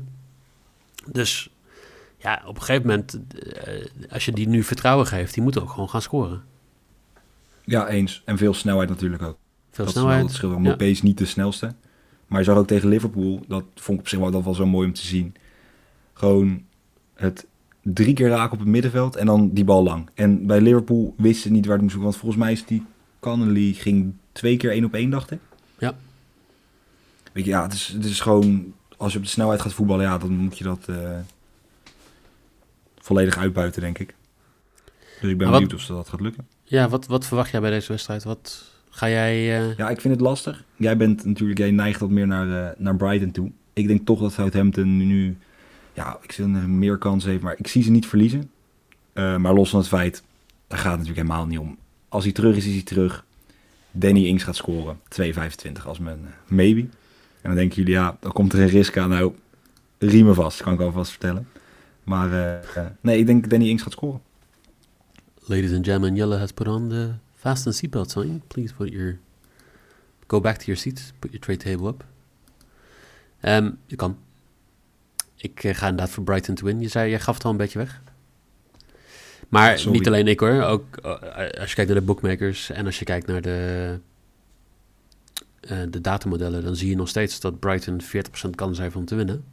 Dus 1.12 1.50
ja, 2.18 2.42
op 2.46 2.56
een 2.56 2.62
gegeven 2.62 2.86
moment, 2.86 3.20
uh, 3.68 3.84
als 4.10 4.24
je 4.24 4.32
die 4.32 4.48
nu 4.48 4.62
vertrouwen 4.62 5.06
geeft, 5.06 5.34
die 5.34 5.42
moet 5.42 5.60
ook 5.60 5.70
gewoon 5.70 5.88
gaan 5.88 6.02
scoren. 6.02 6.44
Ja, 7.64 7.88
eens. 7.88 8.22
En 8.24 8.38
veel 8.38 8.54
snelheid 8.54 8.88
natuurlijk 8.88 9.22
ook. 9.22 9.36
Veel 9.70 9.84
dat 9.84 9.94
snelheid. 9.94 10.16
Wel 10.16 10.26
het 10.26 10.38
verschil. 10.38 10.62
Ja. 10.62 10.78
is 10.78 11.02
niet 11.02 11.18
de 11.18 11.24
snelste. 11.24 11.74
Maar 12.26 12.38
je 12.38 12.44
zag 12.44 12.56
ook 12.56 12.66
tegen 12.66 12.88
Liverpool, 12.88 13.44
dat 13.48 13.64
vond 13.74 13.98
ik 13.98 14.04
op 14.04 14.08
zich 14.08 14.18
wel, 14.18 14.30
dat 14.30 14.44
wel 14.44 14.54
zo 14.54 14.66
mooi 14.66 14.86
om 14.86 14.92
te 14.92 15.06
zien. 15.06 15.34
Gewoon 16.12 16.64
het 17.14 17.46
drie 17.94 18.14
keer 18.14 18.28
raken 18.28 18.52
op 18.52 18.58
het 18.58 18.68
middenveld 18.68 19.16
en 19.16 19.26
dan 19.26 19.50
die 19.52 19.64
bal 19.64 19.82
lang. 19.82 20.08
En 20.14 20.46
bij 20.46 20.60
Liverpool 20.60 21.14
wisten 21.16 21.42
ze 21.42 21.50
niet 21.50 21.66
waar 21.66 21.74
het 21.74 21.82
moest 21.82 21.96
Want 21.96 22.16
volgens 22.16 22.40
mij 22.40 22.52
is 22.52 22.66
die 22.66 22.84
Connolly 23.20 23.72
ging 23.72 24.12
twee 24.32 24.56
keer 24.56 24.70
één 24.70 24.84
op 24.84 24.94
één, 24.94 25.10
dacht 25.10 25.30
ik. 25.30 25.38
Ja. 25.78 25.94
Weet 27.32 27.44
je, 27.44 27.50
ja, 27.50 27.62
het 27.62 27.72
is, 27.72 27.86
het 27.86 28.04
is 28.04 28.20
gewoon... 28.20 28.74
Als 28.96 29.12
je 29.12 29.18
op 29.18 29.24
de 29.24 29.30
snelheid 29.30 29.60
gaat 29.60 29.72
voetballen, 29.72 30.04
ja, 30.04 30.18
dan 30.18 30.32
moet 30.32 30.58
je 30.58 30.64
dat 30.64 30.86
uh, 30.90 30.96
volledig 32.98 33.38
uitbuiten, 33.38 33.80
denk 33.80 33.98
ik. 33.98 34.14
Dus 35.20 35.30
ik 35.30 35.38
ben 35.38 35.50
benieuwd 35.50 35.74
of 35.74 35.80
ze 35.80 35.92
dat 35.92 36.08
gaat 36.08 36.20
lukken. 36.20 36.46
Ja, 36.64 36.88
wat, 36.88 37.06
wat 37.06 37.26
verwacht 37.26 37.50
jij 37.50 37.60
bij 37.60 37.70
deze 37.70 37.88
wedstrijd? 37.88 38.24
Wat 38.24 38.72
ga 38.90 39.08
jij... 39.08 39.60
Uh... 39.60 39.76
Ja, 39.76 39.90
ik 39.90 40.00
vind 40.00 40.14
het 40.14 40.22
lastig. 40.22 40.64
Jij 40.76 40.96
bent 40.96 41.24
natuurlijk, 41.24 41.58
jij 41.58 41.70
neigt 41.70 42.00
wat 42.00 42.10
meer 42.10 42.26
naar, 42.26 42.46
uh, 42.46 42.68
naar 42.78 42.96
Brighton 42.96 43.30
toe. 43.30 43.50
Ik 43.72 43.86
denk 43.86 44.06
toch 44.06 44.20
dat 44.20 44.32
Southampton 44.32 44.96
nu 44.96 45.36
ja, 45.96 46.18
ik 46.22 46.32
zie 46.32 46.46
meer 46.46 46.98
kans 46.98 47.24
heeft, 47.24 47.42
maar 47.42 47.54
ik 47.58 47.66
zie 47.66 47.82
ze 47.82 47.90
niet 47.90 48.06
verliezen. 48.06 48.50
Uh, 49.14 49.36
maar 49.36 49.54
los 49.54 49.70
van 49.70 49.78
het 49.78 49.88
feit, 49.88 50.22
daar 50.66 50.78
gaat 50.78 50.90
het 50.90 51.00
natuurlijk 51.00 51.28
helemaal 51.28 51.46
niet 51.46 51.58
om. 51.58 51.78
Als 52.08 52.24
hij 52.24 52.32
terug 52.32 52.56
is, 52.56 52.66
is 52.66 52.72
hij 52.72 52.82
terug. 52.82 53.24
Danny 53.90 54.26
Ings 54.26 54.44
gaat 54.44 54.56
scoren. 54.56 55.00
2,25 55.22 55.82
als 55.84 55.98
mijn 55.98 56.20
uh, 56.22 56.28
maybe. 56.46 56.80
En 56.80 56.88
dan 57.42 57.54
denken 57.54 57.76
jullie, 57.76 57.92
ja, 57.92 58.16
dan 58.20 58.32
komt 58.32 58.52
er 58.52 58.60
een 58.60 58.68
risk 58.68 58.96
aan. 58.96 59.08
Nou, 59.08 59.34
riemen 59.98 60.34
vast, 60.34 60.62
kan 60.62 60.72
ik 60.72 60.80
alvast 60.80 61.10
vertellen. 61.10 61.48
Maar 62.04 62.30
uh, 62.76 62.86
nee, 63.00 63.18
ik 63.18 63.26
denk 63.26 63.50
Danny 63.50 63.68
Ings 63.68 63.82
gaat 63.82 63.92
scoren. 63.92 64.20
Ladies 65.40 65.72
and 65.72 65.84
gentlemen, 65.84 66.16
Jelle 66.16 66.36
has 66.36 66.52
put 66.52 66.68
on 66.68 66.88
the 66.88 67.10
fasten 67.34 67.74
seatbelt 67.74 68.10
sign. 68.10 68.42
Please 68.46 68.74
put 68.74 68.92
your... 68.92 69.18
Go 70.26 70.40
back 70.40 70.56
to 70.56 70.64
your 70.64 70.78
seats. 70.78 71.12
Put 71.18 71.30
your 71.30 71.44
tray 71.44 71.56
table 71.56 71.88
up. 71.88 72.04
Um, 73.42 73.78
je 73.86 73.96
kan. 73.96 74.16
Ik 75.36 75.64
eh, 75.64 75.74
ga 75.74 75.88
inderdaad 75.88 76.14
voor 76.14 76.24
Brighton 76.24 76.54
to 76.54 76.64
win. 76.64 76.80
Je 76.80 76.88
zei, 76.88 77.10
jij 77.10 77.20
gaf 77.20 77.34
het 77.34 77.44
al 77.44 77.50
een 77.50 77.56
beetje 77.56 77.78
weg. 77.78 78.00
Maar 79.48 79.84
niet 79.88 80.06
alleen 80.06 80.28
ik 80.28 80.40
hoor. 80.40 80.62
Ook 80.62 80.96
eh, 80.96 81.10
als 81.60 81.68
je 81.68 81.74
kijkt 81.74 81.90
naar 81.90 82.00
de 82.00 82.06
bookmakers 82.06 82.70
en 82.70 82.86
als 82.86 82.98
je 82.98 83.04
kijkt 83.04 83.26
naar 83.26 83.40
de, 83.40 83.98
uh, 85.70 85.78
de 85.90 86.00
datamodellen, 86.00 86.64
dan 86.64 86.76
zie 86.76 86.88
je 86.88 86.96
nog 86.96 87.08
steeds 87.08 87.40
dat 87.40 87.60
Brighton 87.60 88.00
40% 88.46 88.50
kans 88.54 88.78
heeft 88.78 88.96
om 88.96 89.04
te 89.04 89.14
winnen. 89.14 89.44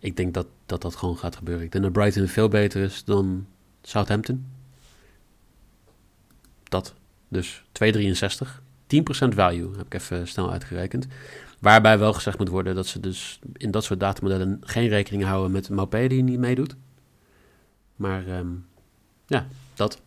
Ik 0.00 0.16
denk 0.16 0.34
dat, 0.34 0.46
dat 0.66 0.82
dat 0.82 0.96
gewoon 0.96 1.18
gaat 1.18 1.36
gebeuren. 1.36 1.64
Ik 1.64 1.72
denk 1.72 1.84
dat 1.84 1.92
Brighton 1.92 2.28
veel 2.28 2.48
beter 2.48 2.82
is 2.82 3.04
dan 3.04 3.46
Southampton. 3.82 4.46
Dat. 6.64 6.94
Dus 7.28 7.64
2,63. 7.84 8.60
10% 8.86 8.98
value 9.34 9.76
heb 9.76 9.86
ik 9.86 9.94
even 9.94 10.28
snel 10.28 10.52
uitgerekend. 10.52 11.06
Waarbij 11.66 11.98
wel 11.98 12.12
gezegd 12.12 12.38
moet 12.38 12.48
worden 12.48 12.74
dat 12.74 12.86
ze 12.86 13.00
dus 13.00 13.38
in 13.52 13.70
dat 13.70 13.84
soort 13.84 14.00
datamodellen 14.00 14.58
geen 14.60 14.88
rekening 14.88 15.24
houden 15.24 15.50
met 15.50 15.68
Maupé 15.68 16.06
die 16.06 16.22
niet 16.22 16.38
meedoet. 16.38 16.76
Maar 17.96 18.28
um, 18.28 18.66
ja, 19.26 19.46
dat. 19.74 20.00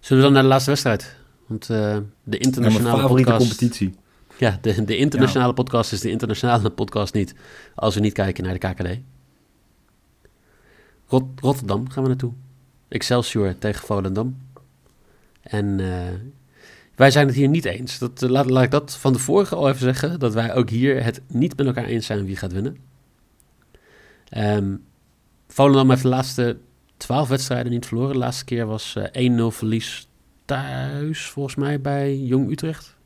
Zullen 0.00 0.22
we 0.22 0.28
dan 0.28 0.32
naar 0.32 0.42
de 0.42 0.48
laatste 0.48 0.70
wedstrijd? 0.70 1.16
Want 1.46 1.68
uh, 1.68 1.96
de 2.22 2.38
internationale 2.38 3.08
podcast... 3.08 3.38
competitie. 3.38 3.94
Ja, 4.38 4.58
de, 4.60 4.84
de 4.84 4.96
internationale 4.96 5.52
podcast 5.52 5.92
is 5.92 6.00
de 6.00 6.10
internationale 6.10 6.70
podcast 6.70 7.14
niet. 7.14 7.34
Als 7.74 7.94
we 7.94 8.00
niet 8.00 8.12
kijken 8.12 8.44
naar 8.44 8.58
de 8.58 8.68
KKD. 8.68 8.98
Rot 11.06 11.24
Rotterdam 11.40 11.90
gaan 11.90 12.02
we 12.02 12.08
naartoe. 12.08 12.32
Excelsior 12.88 13.58
tegen 13.58 13.86
Volendam. 13.86 14.38
En 15.40 15.78
uh, 15.78 16.02
wij 16.94 17.10
zijn 17.10 17.26
het 17.26 17.36
hier 17.36 17.48
niet 17.48 17.64
eens. 17.64 17.98
Dat, 17.98 18.22
eh, 18.22 18.28
laat, 18.28 18.50
laat 18.50 18.64
ik 18.64 18.70
dat 18.70 18.96
van 18.96 19.12
de 19.12 19.18
vorige 19.18 19.54
al 19.54 19.68
even 19.68 19.80
zeggen. 19.80 20.18
Dat 20.18 20.34
wij 20.34 20.54
ook 20.54 20.70
hier 20.70 21.04
het 21.04 21.20
niet 21.26 21.56
met 21.56 21.66
elkaar 21.66 21.84
eens 21.84 22.06
zijn 22.06 22.24
wie 22.24 22.36
gaat 22.36 22.52
winnen. 22.52 22.76
Um, 24.36 24.84
Volendam 25.48 25.90
heeft 25.90 26.02
de 26.02 26.08
laatste 26.08 26.58
twaalf 26.96 27.28
wedstrijden 27.28 27.72
niet 27.72 27.86
verloren. 27.86 28.12
De 28.12 28.18
laatste 28.18 28.44
keer 28.44 28.66
was 28.66 28.94
uh, 28.96 29.26
eh, 29.26 29.32
1-0 29.38 29.50
verlies 29.50 30.08
thuis, 30.44 31.26
volgens 31.26 31.54
mij, 31.54 31.80
bij 31.80 32.18
Jong 32.18 32.50
Utrecht. 32.50 32.96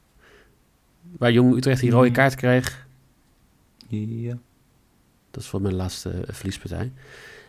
Waar 1.18 1.32
Jong 1.32 1.56
Utrecht 1.56 1.80
die 1.80 1.90
rode 1.90 2.10
kaart 2.10 2.34
kreeg. 2.34 2.86
Ja. 3.88 4.38
Dat 5.30 5.42
is 5.42 5.48
voor 5.48 5.62
mijn 5.62 5.74
laatste 5.74 6.12
uh, 6.12 6.20
verliespartij. 6.34 6.92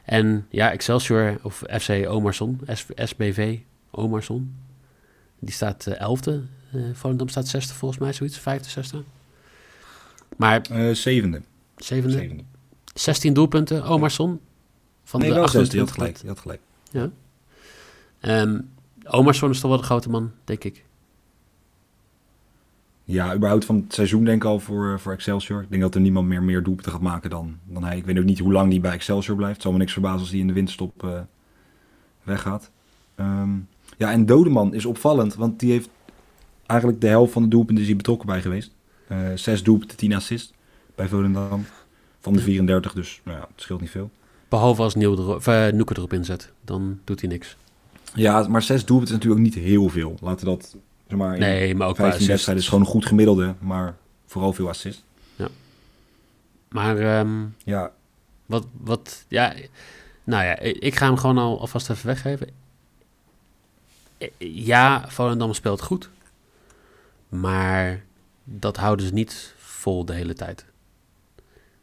En 0.04 0.46
ja, 0.50 0.72
Excelsior 0.72 1.40
of 1.42 1.64
FC 1.80 1.90
Omarsson, 2.08 2.62
SBV 2.96 3.60
Omarsson. 3.92 4.56
Die 5.40 5.54
staat 5.54 5.86
uh, 5.88 6.00
elfde. 6.00 6.42
Uh, 6.74 6.84
Volendam 6.94 7.30
staat 7.30 7.48
zesde 7.48 7.74
volgens 7.74 8.00
mij, 8.00 8.14
zoiets. 8.14 8.38
Vijfde, 8.38 8.70
zesde. 8.70 9.04
Maar... 10.38 10.62
Uh, 10.72 10.94
zevende. 10.94 11.42
Zevende. 11.78 12.18
zevende. 12.18 12.44
16 12.94 13.34
doelpunten. 13.34 13.84
Omarsson. 13.84 14.40
Van 15.04 15.20
nee, 15.20 15.30
de 15.30 15.36
wel 15.36 15.48
zesde. 15.48 15.76
Je 15.76 15.82
had 15.82 15.92
gelijk. 15.92 16.22
Had 16.26 16.40
gelijk. 16.40 16.62
Ja. 16.92 17.10
Um, 18.22 18.70
Omarsson 19.04 19.50
is 19.50 19.60
toch 19.60 19.70
wel 19.70 19.80
de 19.80 19.86
grote 19.86 20.10
man, 20.10 20.32
denk 20.44 20.64
ik. 20.64 20.84
Ja, 23.04 23.36
überhaupt 23.36 23.66
van 23.66 23.76
het 23.76 23.94
seizoen 23.94 24.24
denk 24.24 24.44
ik 24.44 24.50
al 24.50 24.60
voor, 24.60 25.00
voor 25.00 25.14
Excelsior. 25.14 25.62
Ik 25.62 25.70
denk 25.70 25.82
dat 25.82 25.96
er 25.96 26.02
niemand 26.02 26.28
meer, 26.28 26.44
meer 26.44 26.64
doelpunten 26.64 26.92
gaat 26.92 27.02
maken 27.02 27.30
dan, 27.30 27.58
dan 27.64 27.84
hij. 27.84 27.98
Ik 27.98 28.06
weet 28.06 28.18
ook 28.18 28.24
niet 28.24 28.40
hoe 28.40 28.52
lang 28.52 28.70
die 28.70 28.80
bij 28.80 28.92
Excelsior 28.92 29.36
blijft. 29.36 29.54
Het 29.54 29.64
zal 29.64 29.72
me 29.72 29.78
niks 29.78 29.94
verbazen 29.94 30.20
als 30.20 30.30
hij 30.30 30.40
in 30.40 30.48
de 30.48 30.54
winterstop 30.54 31.04
uh, 31.04 31.20
weggaat. 32.24 32.72
Um, 33.16 33.68
ja, 33.98 34.12
en 34.12 34.26
Dodeman 34.26 34.74
is 34.74 34.86
opvallend, 34.86 35.36
want 35.36 35.60
die 35.60 35.72
heeft 35.72 35.90
eigenlijk 36.66 37.02
de 37.02 37.08
helft 37.08 37.34
van 37.34 37.42
de 37.42 37.48
doelpunten 37.48 37.82
is 37.82 37.88
hij 37.90 37.98
betrokken 37.98 38.28
bij 38.28 38.42
geweest. 38.42 38.72
Uh, 39.12 39.18
zes 39.36 39.64
doelpunten, 39.64 39.98
tien 39.98 40.14
assists 40.14 40.54
bij 40.96 41.08
Volendam. 41.08 41.66
Van 42.20 42.34
de 42.34 42.42
34, 42.42 42.94
dus 42.94 43.22
nou 43.24 43.38
ja, 43.38 43.48
het 43.52 43.62
scheelt 43.62 43.82
niet 43.82 43.90
veel. 43.90 44.10
Behalve 44.50 44.82
als 44.82 44.96
Nieuw 44.96 45.18
erop, 45.18 45.46
uh, 45.48 45.68
Noeke 45.68 45.94
erop 45.98 46.14
inzet, 46.14 46.52
dan 46.62 47.00
doet 47.04 47.20
hij 47.20 47.30
niks. 47.30 47.58
Ja, 48.14 48.48
maar 48.48 48.62
zes 48.62 48.86
doelpunten 48.86 49.16
is 49.16 49.24
natuurlijk 49.24 49.54
ook 49.54 49.56
niet 49.56 49.66
heel 49.66 49.90
veel. 49.90 50.16
Laten 50.22 50.46
we 50.46 50.52
dat, 50.52 50.76
zeg 51.08 51.18
maar, 51.18 51.38
nee, 51.38 51.76
maar 51.76 51.88
ook 51.88 51.96
15 51.96 52.28
wedstrijden 52.28 52.64
is 52.64 52.70
gewoon 52.70 52.84
een 52.84 52.92
goed 52.92 53.06
gemiddelde, 53.06 53.54
maar 53.60 53.96
vooral 54.26 54.54
veel 54.54 54.70
assist. 54.70 55.04
Ja. 55.36 55.48
Maar, 56.70 57.20
um, 57.20 57.56
ja. 57.64 57.92
Wat, 58.46 58.68
wat, 58.82 59.26
ja, 59.28 59.54
nou 60.24 60.44
ja, 60.44 60.60
ik 60.60 60.96
ga 60.96 61.06
hem 61.06 61.18
gewoon 61.18 61.38
al 61.38 61.60
alvast 61.60 61.90
even 61.90 62.08
weggeven 62.08 62.48
ja, 64.38 65.06
Volendam 65.08 65.54
speelt 65.54 65.82
goed. 65.82 66.10
Maar 67.30 68.04
dat 68.44 68.78
houden 68.78 69.06
ze 69.06 69.14
niet 69.14 69.54
vol 69.58 70.06
de 70.06 70.14
hele 70.14 70.34
tijd. 70.34 70.66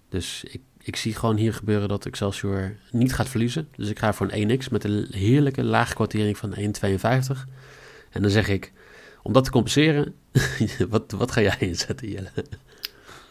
Dus 0.09 0.45
ik, 0.45 0.61
ik 0.83 0.97
zie 0.97 1.15
gewoon 1.15 1.37
hier 1.37 1.55
gebeuren 1.55 1.89
dat 1.89 2.07
Excelsior 2.07 2.77
niet 2.91 3.15
gaat 3.15 3.29
verliezen. 3.29 3.69
Dus 3.77 3.89
ik 3.89 3.99
ga 3.99 4.13
voor 4.13 4.29
een 4.31 4.61
1x 4.61 4.71
met 4.71 4.85
een 4.85 5.07
heerlijke 5.11 5.65
lage 5.65 5.95
kwartering 5.95 6.39
van 6.39 6.55
1,52. 6.57 6.63
En 8.11 8.23
dan 8.23 8.31
zeg 8.31 8.49
ik, 8.49 8.73
om 9.23 9.33
dat 9.33 9.45
te 9.45 9.51
compenseren, 9.51 10.15
wat, 10.89 11.13
wat 11.13 11.31
ga 11.31 11.41
jij 11.41 11.57
inzetten, 11.59 12.09
Jelle? 12.09 12.31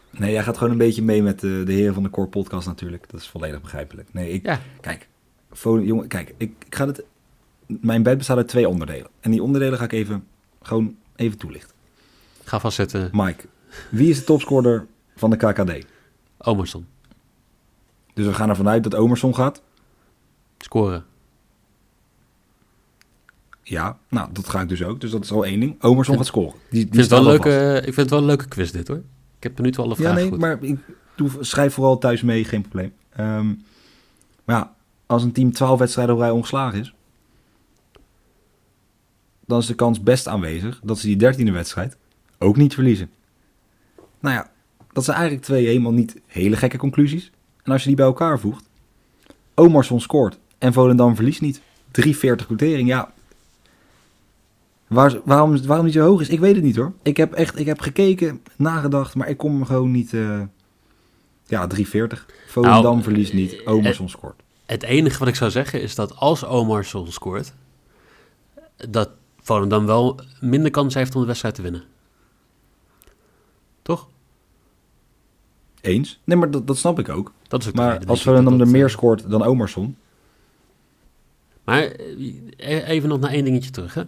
Nee, 0.09 0.31
jij 0.31 0.43
gaat 0.43 0.57
gewoon 0.57 0.71
een 0.71 0.77
beetje 0.77 1.01
mee 1.01 1.23
met 1.23 1.39
de, 1.39 1.63
de 1.65 1.73
heren 1.73 1.93
van 1.93 2.03
de 2.03 2.09
Core 2.09 2.27
Podcast 2.27 2.67
natuurlijk. 2.67 3.09
Dat 3.09 3.21
is 3.21 3.27
volledig 3.27 3.61
begrijpelijk. 3.61 4.13
Nee, 4.13 4.31
ik, 4.31 4.45
ja. 4.45 4.59
kijk, 4.81 5.07
jongen, 5.63 6.07
kijk, 6.07 6.33
ik, 6.37 6.51
ik 6.65 6.75
ga 6.75 6.87
het, 6.87 7.03
mijn 7.81 8.03
bed 8.03 8.17
bestaat 8.17 8.37
uit 8.37 8.47
twee 8.47 8.69
onderdelen. 8.69 9.07
En 9.19 9.31
die 9.31 9.43
onderdelen 9.43 9.77
ga 9.77 9.83
ik 9.83 9.91
even, 9.91 10.27
gewoon 10.61 10.95
even 11.15 11.37
toelichten. 11.37 11.75
Ga 12.43 12.59
vastzetten. 12.59 13.09
Mike, 13.11 13.45
wie 13.89 14.09
is 14.09 14.19
de 14.19 14.23
topscorer 14.23 14.87
van 15.15 15.29
de 15.29 15.35
KKD? 15.35 15.85
Omerson. 16.37 16.85
Dus 18.13 18.25
we 18.25 18.33
gaan 18.33 18.49
ervan 18.49 18.67
uit 18.67 18.83
dat 18.83 18.95
Omerson 18.95 19.35
gaat? 19.35 19.61
Scoren. 20.57 21.05
Ja, 23.63 23.97
nou, 24.09 24.29
dat 24.31 24.49
ga 24.49 24.61
ik 24.61 24.69
dus 24.69 24.83
ook. 24.83 25.01
Dus 25.01 25.11
dat 25.11 25.23
is 25.23 25.31
al 25.31 25.45
één 25.45 25.59
ding. 25.59 25.83
Omerson 25.83 26.17
gaat 26.17 26.25
scoren. 26.25 26.53
Die, 26.69 26.85
die 26.85 26.93
vind 26.93 27.09
wel 27.09 27.23
leuke, 27.23 27.75
ik 27.77 27.83
vind 27.83 27.95
het 27.95 28.09
wel 28.09 28.19
een 28.19 28.25
leuke 28.25 28.47
quiz 28.47 28.71
dit 28.71 28.87
hoor. 28.87 29.01
Ik 29.37 29.43
heb 29.43 29.57
er 29.57 29.63
nu 29.63 29.71
toe 29.71 29.83
alle 29.83 29.95
vragen 29.95 30.23
Ja, 30.23 30.29
nee, 30.29 30.39
maar 30.39 30.63
ik 30.63 30.79
doe, 31.15 31.29
schrijf 31.39 31.73
vooral 31.73 31.97
thuis 31.97 32.21
mee, 32.21 32.43
geen 32.43 32.61
probleem. 32.61 32.93
Um, 33.19 33.63
maar 34.43 34.55
ja, 34.55 34.75
als 35.05 35.23
een 35.23 35.31
team 35.31 35.51
12 35.51 35.79
wedstrijden 35.79 36.15
op 36.15 36.21
rij 36.21 36.31
ongeslagen 36.31 36.79
is, 36.79 36.93
dan 39.51 39.59
is 39.59 39.65
de 39.65 39.73
kans 39.73 40.01
best 40.03 40.27
aanwezig 40.27 40.79
dat 40.83 40.99
ze 40.99 41.07
die 41.07 41.15
dertiende 41.15 41.51
wedstrijd 41.51 41.97
ook 42.37 42.55
niet 42.55 42.73
verliezen. 42.73 43.09
Nou 44.19 44.35
ja, 44.35 44.51
dat 44.93 45.03
zijn 45.03 45.17
eigenlijk 45.17 45.45
twee 45.45 45.65
helemaal 45.65 45.91
niet 45.91 46.21
hele 46.27 46.55
gekke 46.55 46.77
conclusies. 46.77 47.31
En 47.63 47.71
als 47.71 47.81
je 47.81 47.87
die 47.87 47.97
bij 47.97 48.05
elkaar 48.05 48.39
voegt, 48.39 48.63
Omarsson 49.55 50.01
scoort 50.01 50.37
en 50.57 50.73
Volendam 50.73 51.15
verliest 51.15 51.41
niet. 51.41 51.61
340 51.91 52.45
quotering, 52.45 52.87
ja. 52.87 53.11
Waar, 54.87 55.19
waarom, 55.23 55.65
waarom 55.65 55.85
niet 55.85 55.93
zo 55.93 56.05
hoog 56.05 56.21
is, 56.21 56.29
ik 56.29 56.39
weet 56.39 56.55
het 56.55 56.63
niet 56.63 56.75
hoor. 56.75 56.93
Ik 57.01 57.17
heb 57.17 57.33
echt 57.33 57.59
ik 57.59 57.65
heb 57.65 57.79
gekeken, 57.79 58.41
nagedacht, 58.55 59.15
maar 59.15 59.29
ik 59.29 59.37
kom 59.37 59.53
hem 59.53 59.65
gewoon 59.65 59.91
niet... 59.91 60.13
Uh, 60.13 60.41
ja, 61.45 61.67
340. 61.67 62.25
Volendam 62.47 62.83
nou, 62.83 63.03
verliest 63.03 63.33
niet, 63.33 63.61
Omarsson 63.65 64.09
scoort. 64.09 64.41
Het 64.65 64.83
enige 64.83 65.19
wat 65.19 65.27
ik 65.27 65.35
zou 65.35 65.51
zeggen 65.51 65.81
is 65.81 65.95
dat 65.95 66.15
als 66.15 66.45
Omarsson 66.45 67.11
scoort, 67.11 67.53
dat 68.89 69.09
Volendam 69.41 69.85
wel 69.85 70.19
minder 70.39 70.71
kans 70.71 70.93
heeft 70.93 71.15
om 71.15 71.21
de 71.21 71.27
wedstrijd 71.27 71.55
te 71.55 71.61
winnen. 71.61 71.83
Toch? 73.81 74.09
Eens. 75.81 76.19
Nee, 76.23 76.37
maar 76.37 76.51
dat, 76.51 76.67
dat 76.67 76.77
snap 76.77 76.99
ik 76.99 77.09
ook. 77.09 77.33
Dat 77.47 77.61
is 77.61 77.67
ook 77.67 77.75
maar 77.75 78.05
als 78.05 78.23
Volendam 78.23 78.59
er 78.59 78.67
meer 78.67 78.85
eh, 78.85 78.91
scoort 78.91 79.29
dan 79.29 79.43
Omarsson... 79.43 79.95
Maar 81.63 81.81
eh, 81.81 82.89
even 82.89 83.09
nog 83.09 83.19
naar 83.19 83.31
één 83.31 83.43
dingetje 83.43 83.69
terug, 83.69 83.93
hè? 83.93 84.03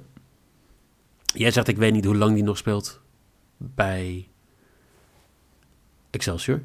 Jij 1.25 1.51
zegt, 1.51 1.67
ik 1.67 1.77
weet 1.77 1.93
niet 1.93 2.05
hoe 2.05 2.15
lang 2.15 2.33
die 2.33 2.43
nog 2.43 2.57
speelt 2.57 3.01
bij 3.57 4.27
Excelsior. 6.09 6.61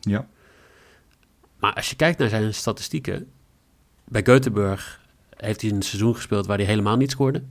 Ja. 0.00 0.28
Maar 1.58 1.74
als 1.74 1.90
je 1.90 1.96
kijkt 1.96 2.18
naar 2.18 2.28
zijn 2.28 2.54
statistieken, 2.54 3.30
bij 4.04 4.22
Göteborg 4.22 5.00
heeft 5.36 5.60
hij 5.60 5.70
een 5.70 5.82
seizoen 5.82 6.14
gespeeld 6.14 6.46
waar 6.46 6.56
hij 6.56 6.66
helemaal 6.66 6.96
niet 6.96 7.10
scoorde. 7.10 7.42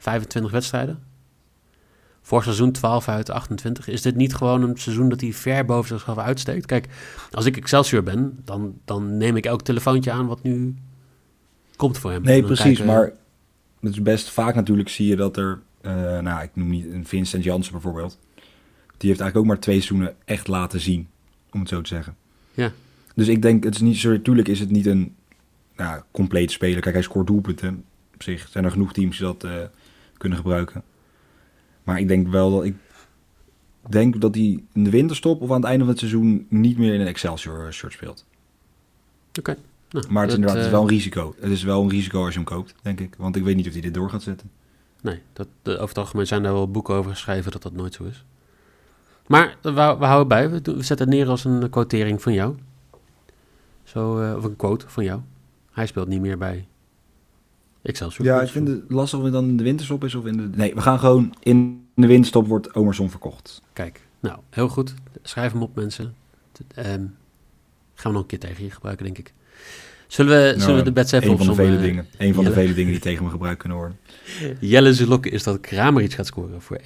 25 0.00 0.52
wedstrijden. 0.52 1.02
Vorig 2.22 2.44
seizoen 2.44 2.72
12 2.72 3.08
uit 3.08 3.30
28. 3.30 3.88
Is 3.88 4.02
dit 4.02 4.16
niet 4.16 4.34
gewoon 4.34 4.62
een 4.62 4.78
seizoen 4.78 5.08
dat 5.08 5.20
hij 5.20 5.32
ver 5.32 5.64
boven 5.64 5.88
zichzelf 5.88 6.18
uitsteekt? 6.18 6.66
Kijk, 6.66 6.88
als 7.30 7.44
ik 7.44 7.56
Excelsior 7.56 8.02
ben, 8.02 8.40
dan, 8.44 8.78
dan 8.84 9.16
neem 9.16 9.36
ik 9.36 9.46
elk 9.46 9.62
telefoontje 9.62 10.10
aan 10.10 10.26
wat 10.26 10.42
nu 10.42 10.74
komt 11.76 11.98
voor 11.98 12.10
hem. 12.10 12.22
Nee, 12.22 12.42
precies. 12.42 12.82
Maar 12.82 13.12
het 13.80 13.92
is 13.92 14.02
best 14.02 14.30
vaak 14.30 14.54
natuurlijk 14.54 14.88
zie 14.88 15.06
je 15.06 15.16
dat 15.16 15.36
er... 15.36 15.60
Uh, 15.82 15.92
nou, 16.18 16.42
ik 16.42 16.50
noem 16.54 16.70
niet 16.70 16.86
een 16.92 17.06
Vincent 17.06 17.44
Janssen 17.44 17.72
bijvoorbeeld. 17.72 18.18
Die 18.96 19.08
heeft 19.08 19.20
eigenlijk 19.20 19.36
ook 19.36 19.46
maar 19.46 19.60
twee 19.60 19.80
seizoenen 19.80 20.14
echt 20.24 20.48
laten 20.48 20.80
zien. 20.80 21.08
Om 21.52 21.60
het 21.60 21.68
zo 21.68 21.80
te 21.80 21.88
zeggen. 21.88 22.16
Ja. 22.54 22.72
Dus 23.14 23.28
ik 23.28 23.42
denk, 23.42 23.64
het 23.64 23.74
is 23.74 23.80
niet, 23.80 23.96
sorry, 23.96 24.16
natuurlijk 24.16 24.48
is 24.48 24.60
het 24.60 24.70
niet 24.70 24.86
een 24.86 25.14
nou, 25.76 26.02
compleet 26.10 26.50
speler. 26.50 26.80
Kijk, 26.80 26.94
hij 26.94 27.04
scoort 27.04 27.26
doelpunten. 27.26 27.84
Op 28.14 28.22
zich 28.22 28.48
zijn 28.48 28.64
er 28.64 28.70
genoeg 28.70 28.92
teams 28.92 29.18
die 29.18 29.26
dat 29.26 29.44
uh, 29.44 29.52
kunnen 30.20 30.38
gebruiken. 30.38 30.82
Maar 31.82 31.98
ik 31.98 32.08
denk 32.08 32.28
wel 32.28 32.50
dat 32.50 32.64
ik 32.64 32.74
denk 33.88 34.20
dat 34.20 34.34
hij 34.34 34.62
in 34.72 34.84
de 34.84 34.90
winterstop 34.90 35.40
of 35.40 35.50
aan 35.50 35.56
het 35.56 35.64
einde 35.64 35.78
van 35.78 35.88
het 35.88 35.98
seizoen 35.98 36.46
niet 36.48 36.78
meer 36.78 36.94
in 36.94 37.00
een 37.00 37.06
Excelsior 37.06 37.72
shirt 37.72 37.92
speelt. 37.92 38.26
Oké. 39.38 39.56
Nou, 39.90 40.06
maar 40.08 40.22
het 40.22 40.30
is 40.30 40.36
inderdaad 40.36 40.56
het 40.56 40.66
is 40.66 40.72
wel 40.72 40.82
een 40.82 40.88
eh, 40.88 40.94
risico. 40.94 41.34
Het 41.40 41.50
is 41.50 41.62
wel 41.62 41.82
een 41.82 41.88
risico 41.88 42.24
als 42.24 42.34
je 42.34 42.40
hem 42.40 42.48
koopt, 42.48 42.74
denk 42.82 43.00
ik. 43.00 43.14
Want 43.18 43.36
ik 43.36 43.42
weet 43.42 43.56
niet 43.56 43.66
of 43.66 43.72
hij 43.72 43.80
dit 43.80 43.94
door 43.94 44.10
gaat 44.10 44.22
zetten. 44.22 44.50
Nee, 45.02 45.20
dat, 45.32 45.48
over 45.64 45.88
het 45.88 45.98
algemeen 45.98 46.26
zijn 46.26 46.42
daar 46.42 46.52
wel 46.52 46.70
boeken 46.70 46.94
over 46.94 47.10
geschreven 47.10 47.52
dat 47.52 47.62
dat 47.62 47.72
nooit 47.72 47.94
zo 47.94 48.04
is. 48.04 48.24
Maar 49.26 49.56
we, 49.62 49.72
we 49.72 50.04
houden 50.04 50.28
bij. 50.28 50.50
We, 50.50 50.60
we 50.62 50.82
zetten 50.82 51.08
het 51.08 51.16
neer 51.16 51.28
als 51.28 51.44
een 51.44 51.70
quotering 51.70 52.22
van 52.22 52.32
jou. 52.32 52.56
Zo, 53.82 54.22
uh, 54.22 54.36
of 54.36 54.44
een 54.44 54.56
quote 54.56 54.88
van 54.88 55.04
jou. 55.04 55.20
Hij 55.70 55.86
speelt 55.86 56.08
niet 56.08 56.20
meer 56.20 56.38
bij 56.38 56.66
Ja, 58.16 58.42
ik 58.42 58.48
vind 58.48 58.68
het 58.68 58.82
lastig 58.88 59.18
of 59.18 59.24
het 59.24 59.32
dan 59.32 59.48
in 59.48 59.56
de 59.56 59.62
winterstop 59.62 60.04
is 60.04 60.14
of 60.14 60.26
in 60.26 60.36
de... 60.36 60.48
Nee, 60.54 60.74
we 60.74 60.80
gaan 60.80 60.98
gewoon 60.98 61.34
in 61.40 61.86
de 61.94 62.06
winterstop 62.06 62.46
wordt 62.46 62.74
Omerson 62.74 63.10
verkocht. 63.10 63.62
Kijk, 63.72 64.00
nou, 64.20 64.38
heel 64.50 64.68
goed. 64.68 64.94
Schrijf 65.22 65.52
hem 65.52 65.62
op, 65.62 65.74
mensen. 65.74 66.14
Um, 66.78 67.16
gaan 67.94 68.10
we 68.10 68.18
nog 68.18 68.20
een 68.20 68.26
keer 68.26 68.38
tegen 68.38 68.64
je 68.64 68.70
gebruiken, 68.70 69.04
denk 69.04 69.18
ik. 69.18 69.32
Zullen 70.06 70.36
we, 70.36 70.48
nou, 70.48 70.60
zullen 70.60 70.76
we 70.76 70.82
de 70.82 70.92
bets 70.92 71.12
even 71.12 71.30
Een 71.30 71.36
van 71.36 71.46
de 71.46 71.54
vele 71.54 71.76
uh, 71.76 71.80
dingen. 71.80 72.06
Een 72.18 72.34
van 72.34 72.44
de 72.44 72.52
vele 72.52 72.74
dingen 72.74 72.92
die 72.92 73.00
tegen 73.00 73.24
me 73.24 73.30
gebruikt 73.30 73.58
kunnen 73.58 73.78
worden. 73.78 73.98
Jelle 74.60 74.94
Zulok 74.94 75.26
is 75.26 75.42
dat 75.42 75.60
Kramer 75.60 76.02
iets 76.02 76.14
gaat 76.14 76.26
scoren 76.26 76.62
voor 76.62 76.80
1,92. 76.80 76.84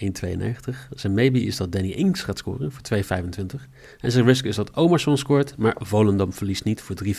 Zijn 0.90 1.14
maybe 1.14 1.42
is 1.42 1.56
dat 1.56 1.72
Danny 1.72 1.90
Inks 1.90 2.22
gaat 2.22 2.38
scoren 2.38 2.72
voor 2.72 2.82
2,25. 2.94 3.60
En 4.00 4.12
zijn 4.12 4.24
risk 4.24 4.44
is 4.44 4.56
dat 4.56 4.76
Omerson 4.76 5.18
scoort, 5.18 5.56
maar 5.56 5.76
Volendam 5.78 6.32
verliest 6.32 6.64
niet 6.64 6.80
voor 6.80 6.96
3,40. 7.04 7.12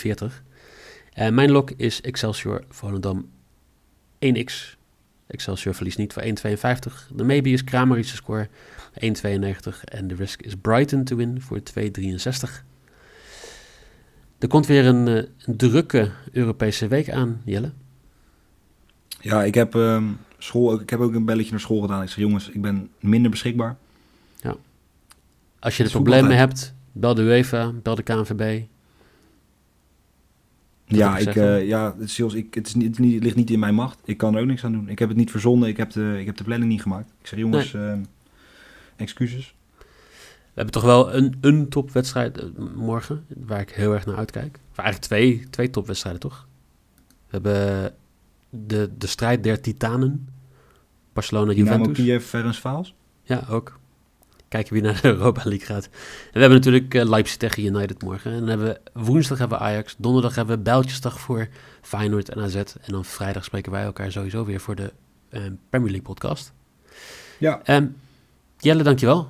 En 1.14 1.34
mijn 1.34 1.52
lock 1.52 1.72
is 1.72 2.02
Excelsior 2.02 2.64
Volendam 2.70 3.26
1x. 4.34 4.78
Excelsior 5.28 5.76
verliest 5.76 5.98
niet 5.98 6.14
voor 6.14 6.24
1,52. 6.24 6.30
De 7.16 7.24
maybe 7.24 7.50
is 7.50 7.64
score 8.04 8.48
1,92. 8.94 9.84
En 9.84 10.08
de 10.08 10.16
risk 10.16 10.42
is 10.42 10.56
Brighton 10.56 11.04
to 11.04 11.16
win 11.16 11.42
voor 11.42 11.60
2,63. 11.60 12.64
Er 14.40 14.48
komt 14.48 14.66
weer 14.66 14.86
een, 14.86 15.08
eh, 15.08 15.24
een, 15.46 15.58
drukke 15.58 16.12
Europese 16.32 16.88
week 16.88 17.10
aan, 17.10 17.42
Jelle. 17.46 17.72
Ja, 19.20 19.44
ik 19.44 19.54
heb, 19.54 19.76
uh, 19.76 20.04
school, 20.38 20.82
ik 20.82 20.90
heb 20.90 21.00
ook 21.00 21.14
een 21.14 21.26
belletje 21.26 21.52
naar 21.52 21.60
school 21.60 21.82
gedaan. 21.82 22.02
Ik 22.02 22.08
zeg, 22.08 22.18
jongens, 22.18 22.50
ik 22.50 22.62
ben 22.62 22.90
minder 23.00 23.32
beschikbaar. 23.32 23.78
Ja. 24.42 24.56
Als 25.60 25.78
je 25.78 25.84
er 25.84 25.90
problemen 25.90 26.38
hebt, 26.38 26.74
bel 26.92 27.14
de 27.14 27.22
UEFA, 27.22 27.72
bel 27.72 27.96
de 27.96 28.04
KNVB. 28.04 28.64
Ja, 30.86 31.18
ik, 31.18 31.36
uh, 31.36 31.68
ja 31.68 31.96
het, 32.00 32.10
is, 32.10 32.20
ik, 32.20 32.54
het, 32.54 32.68
is 32.68 32.74
niet, 32.74 32.98
het 32.98 33.24
ligt 33.24 33.36
niet 33.36 33.50
in 33.50 33.60
mijn 33.60 33.76
macht. 33.76 34.00
Ik 34.06 34.18
kan 34.18 34.36
er 34.36 34.42
ook 34.42 34.48
niks 34.48 34.64
aan 34.64 34.72
doen. 34.72 34.90
Ik 34.90 35.00
heb 35.00 35.10
het 35.10 35.18
niet 35.18 35.32
verzonnen. 35.32 35.70
Ik 35.70 35.78
heb 35.78 35.92
de, 35.92 36.16
ik 36.20 36.26
heb 36.26 36.38
de 36.38 36.44
planning 36.44 36.72
niet 36.72 36.82
gemaakt. 36.82 37.14
Ik 37.22 37.28
zeg, 37.28 37.40
jongens, 37.40 37.72
nee. 37.72 38.02
excuses. 38.96 39.56
We 40.56 40.62
hebben 40.62 40.74
toch 40.74 40.84
wel 40.84 41.14
een, 41.14 41.38
een 41.42 41.70
topwedstrijd 41.70 42.38
eh, 42.38 42.46
morgen, 42.76 43.26
waar 43.28 43.60
ik 43.60 43.70
heel 43.70 43.94
erg 43.94 44.06
naar 44.06 44.16
uitkijk. 44.16 44.60
Of 44.72 44.78
eigenlijk 44.78 45.08
twee, 45.08 45.50
twee 45.50 45.70
topwedstrijden, 45.70 46.22
toch? 46.22 46.48
We 47.06 47.32
hebben 47.32 47.94
de, 48.50 48.90
de 48.98 49.08
strijd 49.08 49.44
der 49.44 49.62
titanen. 49.62 50.28
Barcelona-Juventus. 51.14 51.98
Kiev, 51.98 52.26
Ferencváros? 52.26 52.96
Ja, 53.24 53.44
ook. 53.50 53.80
Kijken 54.48 54.74
wie 54.74 54.82
naar 54.82 55.02
de 55.02 55.08
Europa 55.18 55.42
League 55.44 55.66
gaat. 55.66 55.86
En 55.86 55.92
we 56.34 56.40
hebben 56.40 56.58
natuurlijk 56.58 56.94
uh, 56.94 57.04
Leipzig 57.04 57.38
tegen 57.38 57.66
United 57.66 58.04
morgen. 58.04 58.32
En 58.32 58.40
dan 58.40 58.48
hebben 58.48 58.68
we, 58.68 59.02
woensdag 59.02 59.38
hebben 59.38 59.58
we 59.58 59.64
Ajax. 59.64 59.96
Donderdag 59.98 60.36
hebben 60.36 60.58
we 60.58 60.64
Bijltjesdag 60.64 61.20
voor 61.20 61.48
Feyenoord 61.82 62.30
en 62.30 62.42
AZ. 62.42 62.56
En 62.56 62.68
dan 62.86 63.06
vrijdag 63.06 63.44
spreken 63.44 63.72
wij 63.72 63.84
elkaar 63.84 64.12
sowieso 64.12 64.46
weer 64.46 64.60
voor 64.60 64.76
de 64.76 64.94
uh, 65.32 65.42
Premier 65.70 65.92
League 65.92 66.08
podcast. 66.08 66.54
Ja. 67.38 67.62
Um, 67.76 67.96
Jelle, 68.58 68.84
dankjewel. 68.84 69.28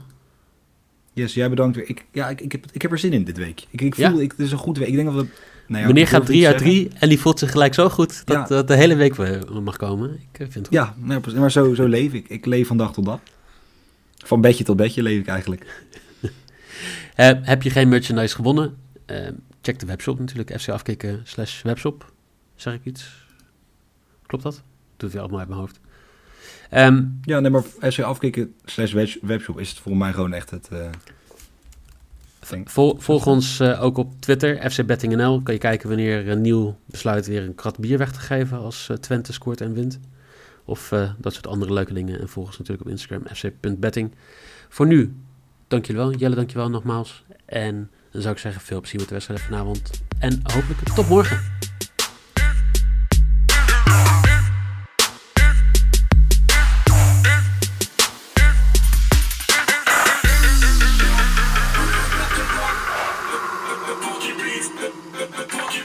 Yes, 1.13 1.33
jij 1.33 1.49
bedankt 1.49 1.75
weer. 1.75 1.89
Ik, 1.89 2.05
ja, 2.11 2.29
ik, 2.29 2.41
ik, 2.41 2.51
heb, 2.51 2.65
ik 2.71 2.81
heb 2.81 2.91
er 2.91 2.97
zin 2.97 3.13
in 3.13 3.23
dit 3.23 3.37
week. 3.37 3.65
Ik, 3.69 3.81
ik 3.81 3.95
voel, 3.95 4.21
ik, 4.21 4.31
het 4.31 4.39
is 4.39 4.51
een 4.51 4.57
goed 4.57 4.77
week. 4.77 4.87
Ik 4.87 4.95
denk 4.95 5.13
dat 5.13 5.15
we... 5.15 5.27
Nou 5.67 5.81
ja, 5.81 5.87
Meneer 5.87 6.07
gaat 6.07 6.25
3 6.25 6.47
uit 6.47 6.57
3 6.57 6.89
en 6.99 7.09
die 7.09 7.19
voelt 7.19 7.39
zich 7.39 7.51
gelijk 7.51 7.73
zo 7.73 7.89
goed 7.89 8.25
dat, 8.25 8.47
dat 8.47 8.67
de 8.67 8.75
hele 8.75 8.95
week 8.95 9.17
mag 9.63 9.77
komen. 9.77 10.13
Ik 10.13 10.39
eh, 10.39 10.47
vind 10.51 10.53
het 10.53 10.67
goed. 10.67 10.75
Ja, 10.75 10.95
nou, 10.97 11.39
maar 11.39 11.51
zo, 11.51 11.73
zo 11.73 11.87
leef 11.87 12.13
ik. 12.13 12.29
Ik 12.29 12.45
leef 12.45 12.67
van 12.67 12.77
dag 12.77 12.93
tot 12.93 13.05
dag. 13.05 13.19
Van 14.17 14.41
bedje 14.41 14.63
tot 14.63 14.77
bedje 14.77 15.03
leef 15.03 15.19
ik 15.19 15.27
eigenlijk. 15.27 15.83
uh, 16.21 16.29
heb 17.51 17.61
je 17.61 17.69
geen 17.69 17.89
merchandise 17.89 18.35
gewonnen? 18.35 18.77
Uh, 19.11 19.27
check 19.61 19.79
de 19.79 19.85
webshop 19.85 20.19
natuurlijk. 20.19 20.59
FC 20.61 20.69
Afkikken 20.69 21.21
slash 21.23 21.61
webshop. 21.61 22.11
Zeg 22.55 22.73
ik 22.73 22.85
iets? 22.85 23.25
Klopt 24.25 24.43
dat? 24.43 24.63
Doet 24.97 25.11
hij 25.11 25.21
allemaal 25.21 25.39
uit 25.39 25.47
mijn 25.47 25.59
hoofd. 25.59 25.79
Um, 26.71 27.19
ja, 27.21 27.39
nee, 27.39 27.51
maar 27.51 27.61
FC 27.61 27.99
Afkikken 27.99 28.53
slash 28.65 29.17
webshop 29.21 29.59
is 29.59 29.69
het 29.69 29.77
voor 29.77 29.97
mij 29.97 30.13
gewoon 30.13 30.33
echt 30.33 30.49
het... 30.49 30.69
Uh, 30.73 30.89
volg 32.97 33.25
ons 33.25 33.61
ook 33.61 33.97
op 33.97 34.21
Twitter, 34.21 34.71
FC 34.71 34.85
Betting 34.85 35.15
Kan 35.17 35.53
je 35.53 35.57
kijken 35.57 35.87
wanneer 35.87 36.29
een 36.29 36.41
nieuw 36.41 36.77
besluit 36.85 37.27
weer 37.27 37.43
een 37.43 37.55
krat 37.55 37.79
bier 37.79 37.97
weg 37.97 38.11
te 38.11 38.19
geven 38.19 38.57
als 38.57 38.91
Twente 38.99 39.33
scoort 39.33 39.61
en 39.61 39.73
wint. 39.73 39.99
Of 40.65 40.93
dat 41.17 41.33
soort 41.33 41.47
andere 41.47 41.73
leuke 41.73 41.93
dingen. 41.93 42.19
En 42.19 42.29
volg 42.29 42.47
ons 42.47 42.57
natuurlijk 42.57 42.87
op 42.87 42.93
Instagram, 42.93 43.27
fc.betting. 43.27 44.11
Voor 44.69 44.87
nu, 44.87 45.15
dankjewel. 45.67 46.13
Jelle, 46.13 46.35
dankjewel 46.35 46.69
nogmaals. 46.69 47.23
En 47.45 47.89
dan 48.11 48.21
zou 48.21 48.33
ik 48.33 48.39
zeggen, 48.39 48.61
veel 48.61 48.79
plezier 48.79 48.99
met 48.99 49.07
de 49.07 49.13
wedstrijd 49.13 49.41
vanavond. 49.41 50.01
En 50.19 50.39
hopelijk 50.43 50.79
tot 50.95 51.09
morgen. 51.09 51.39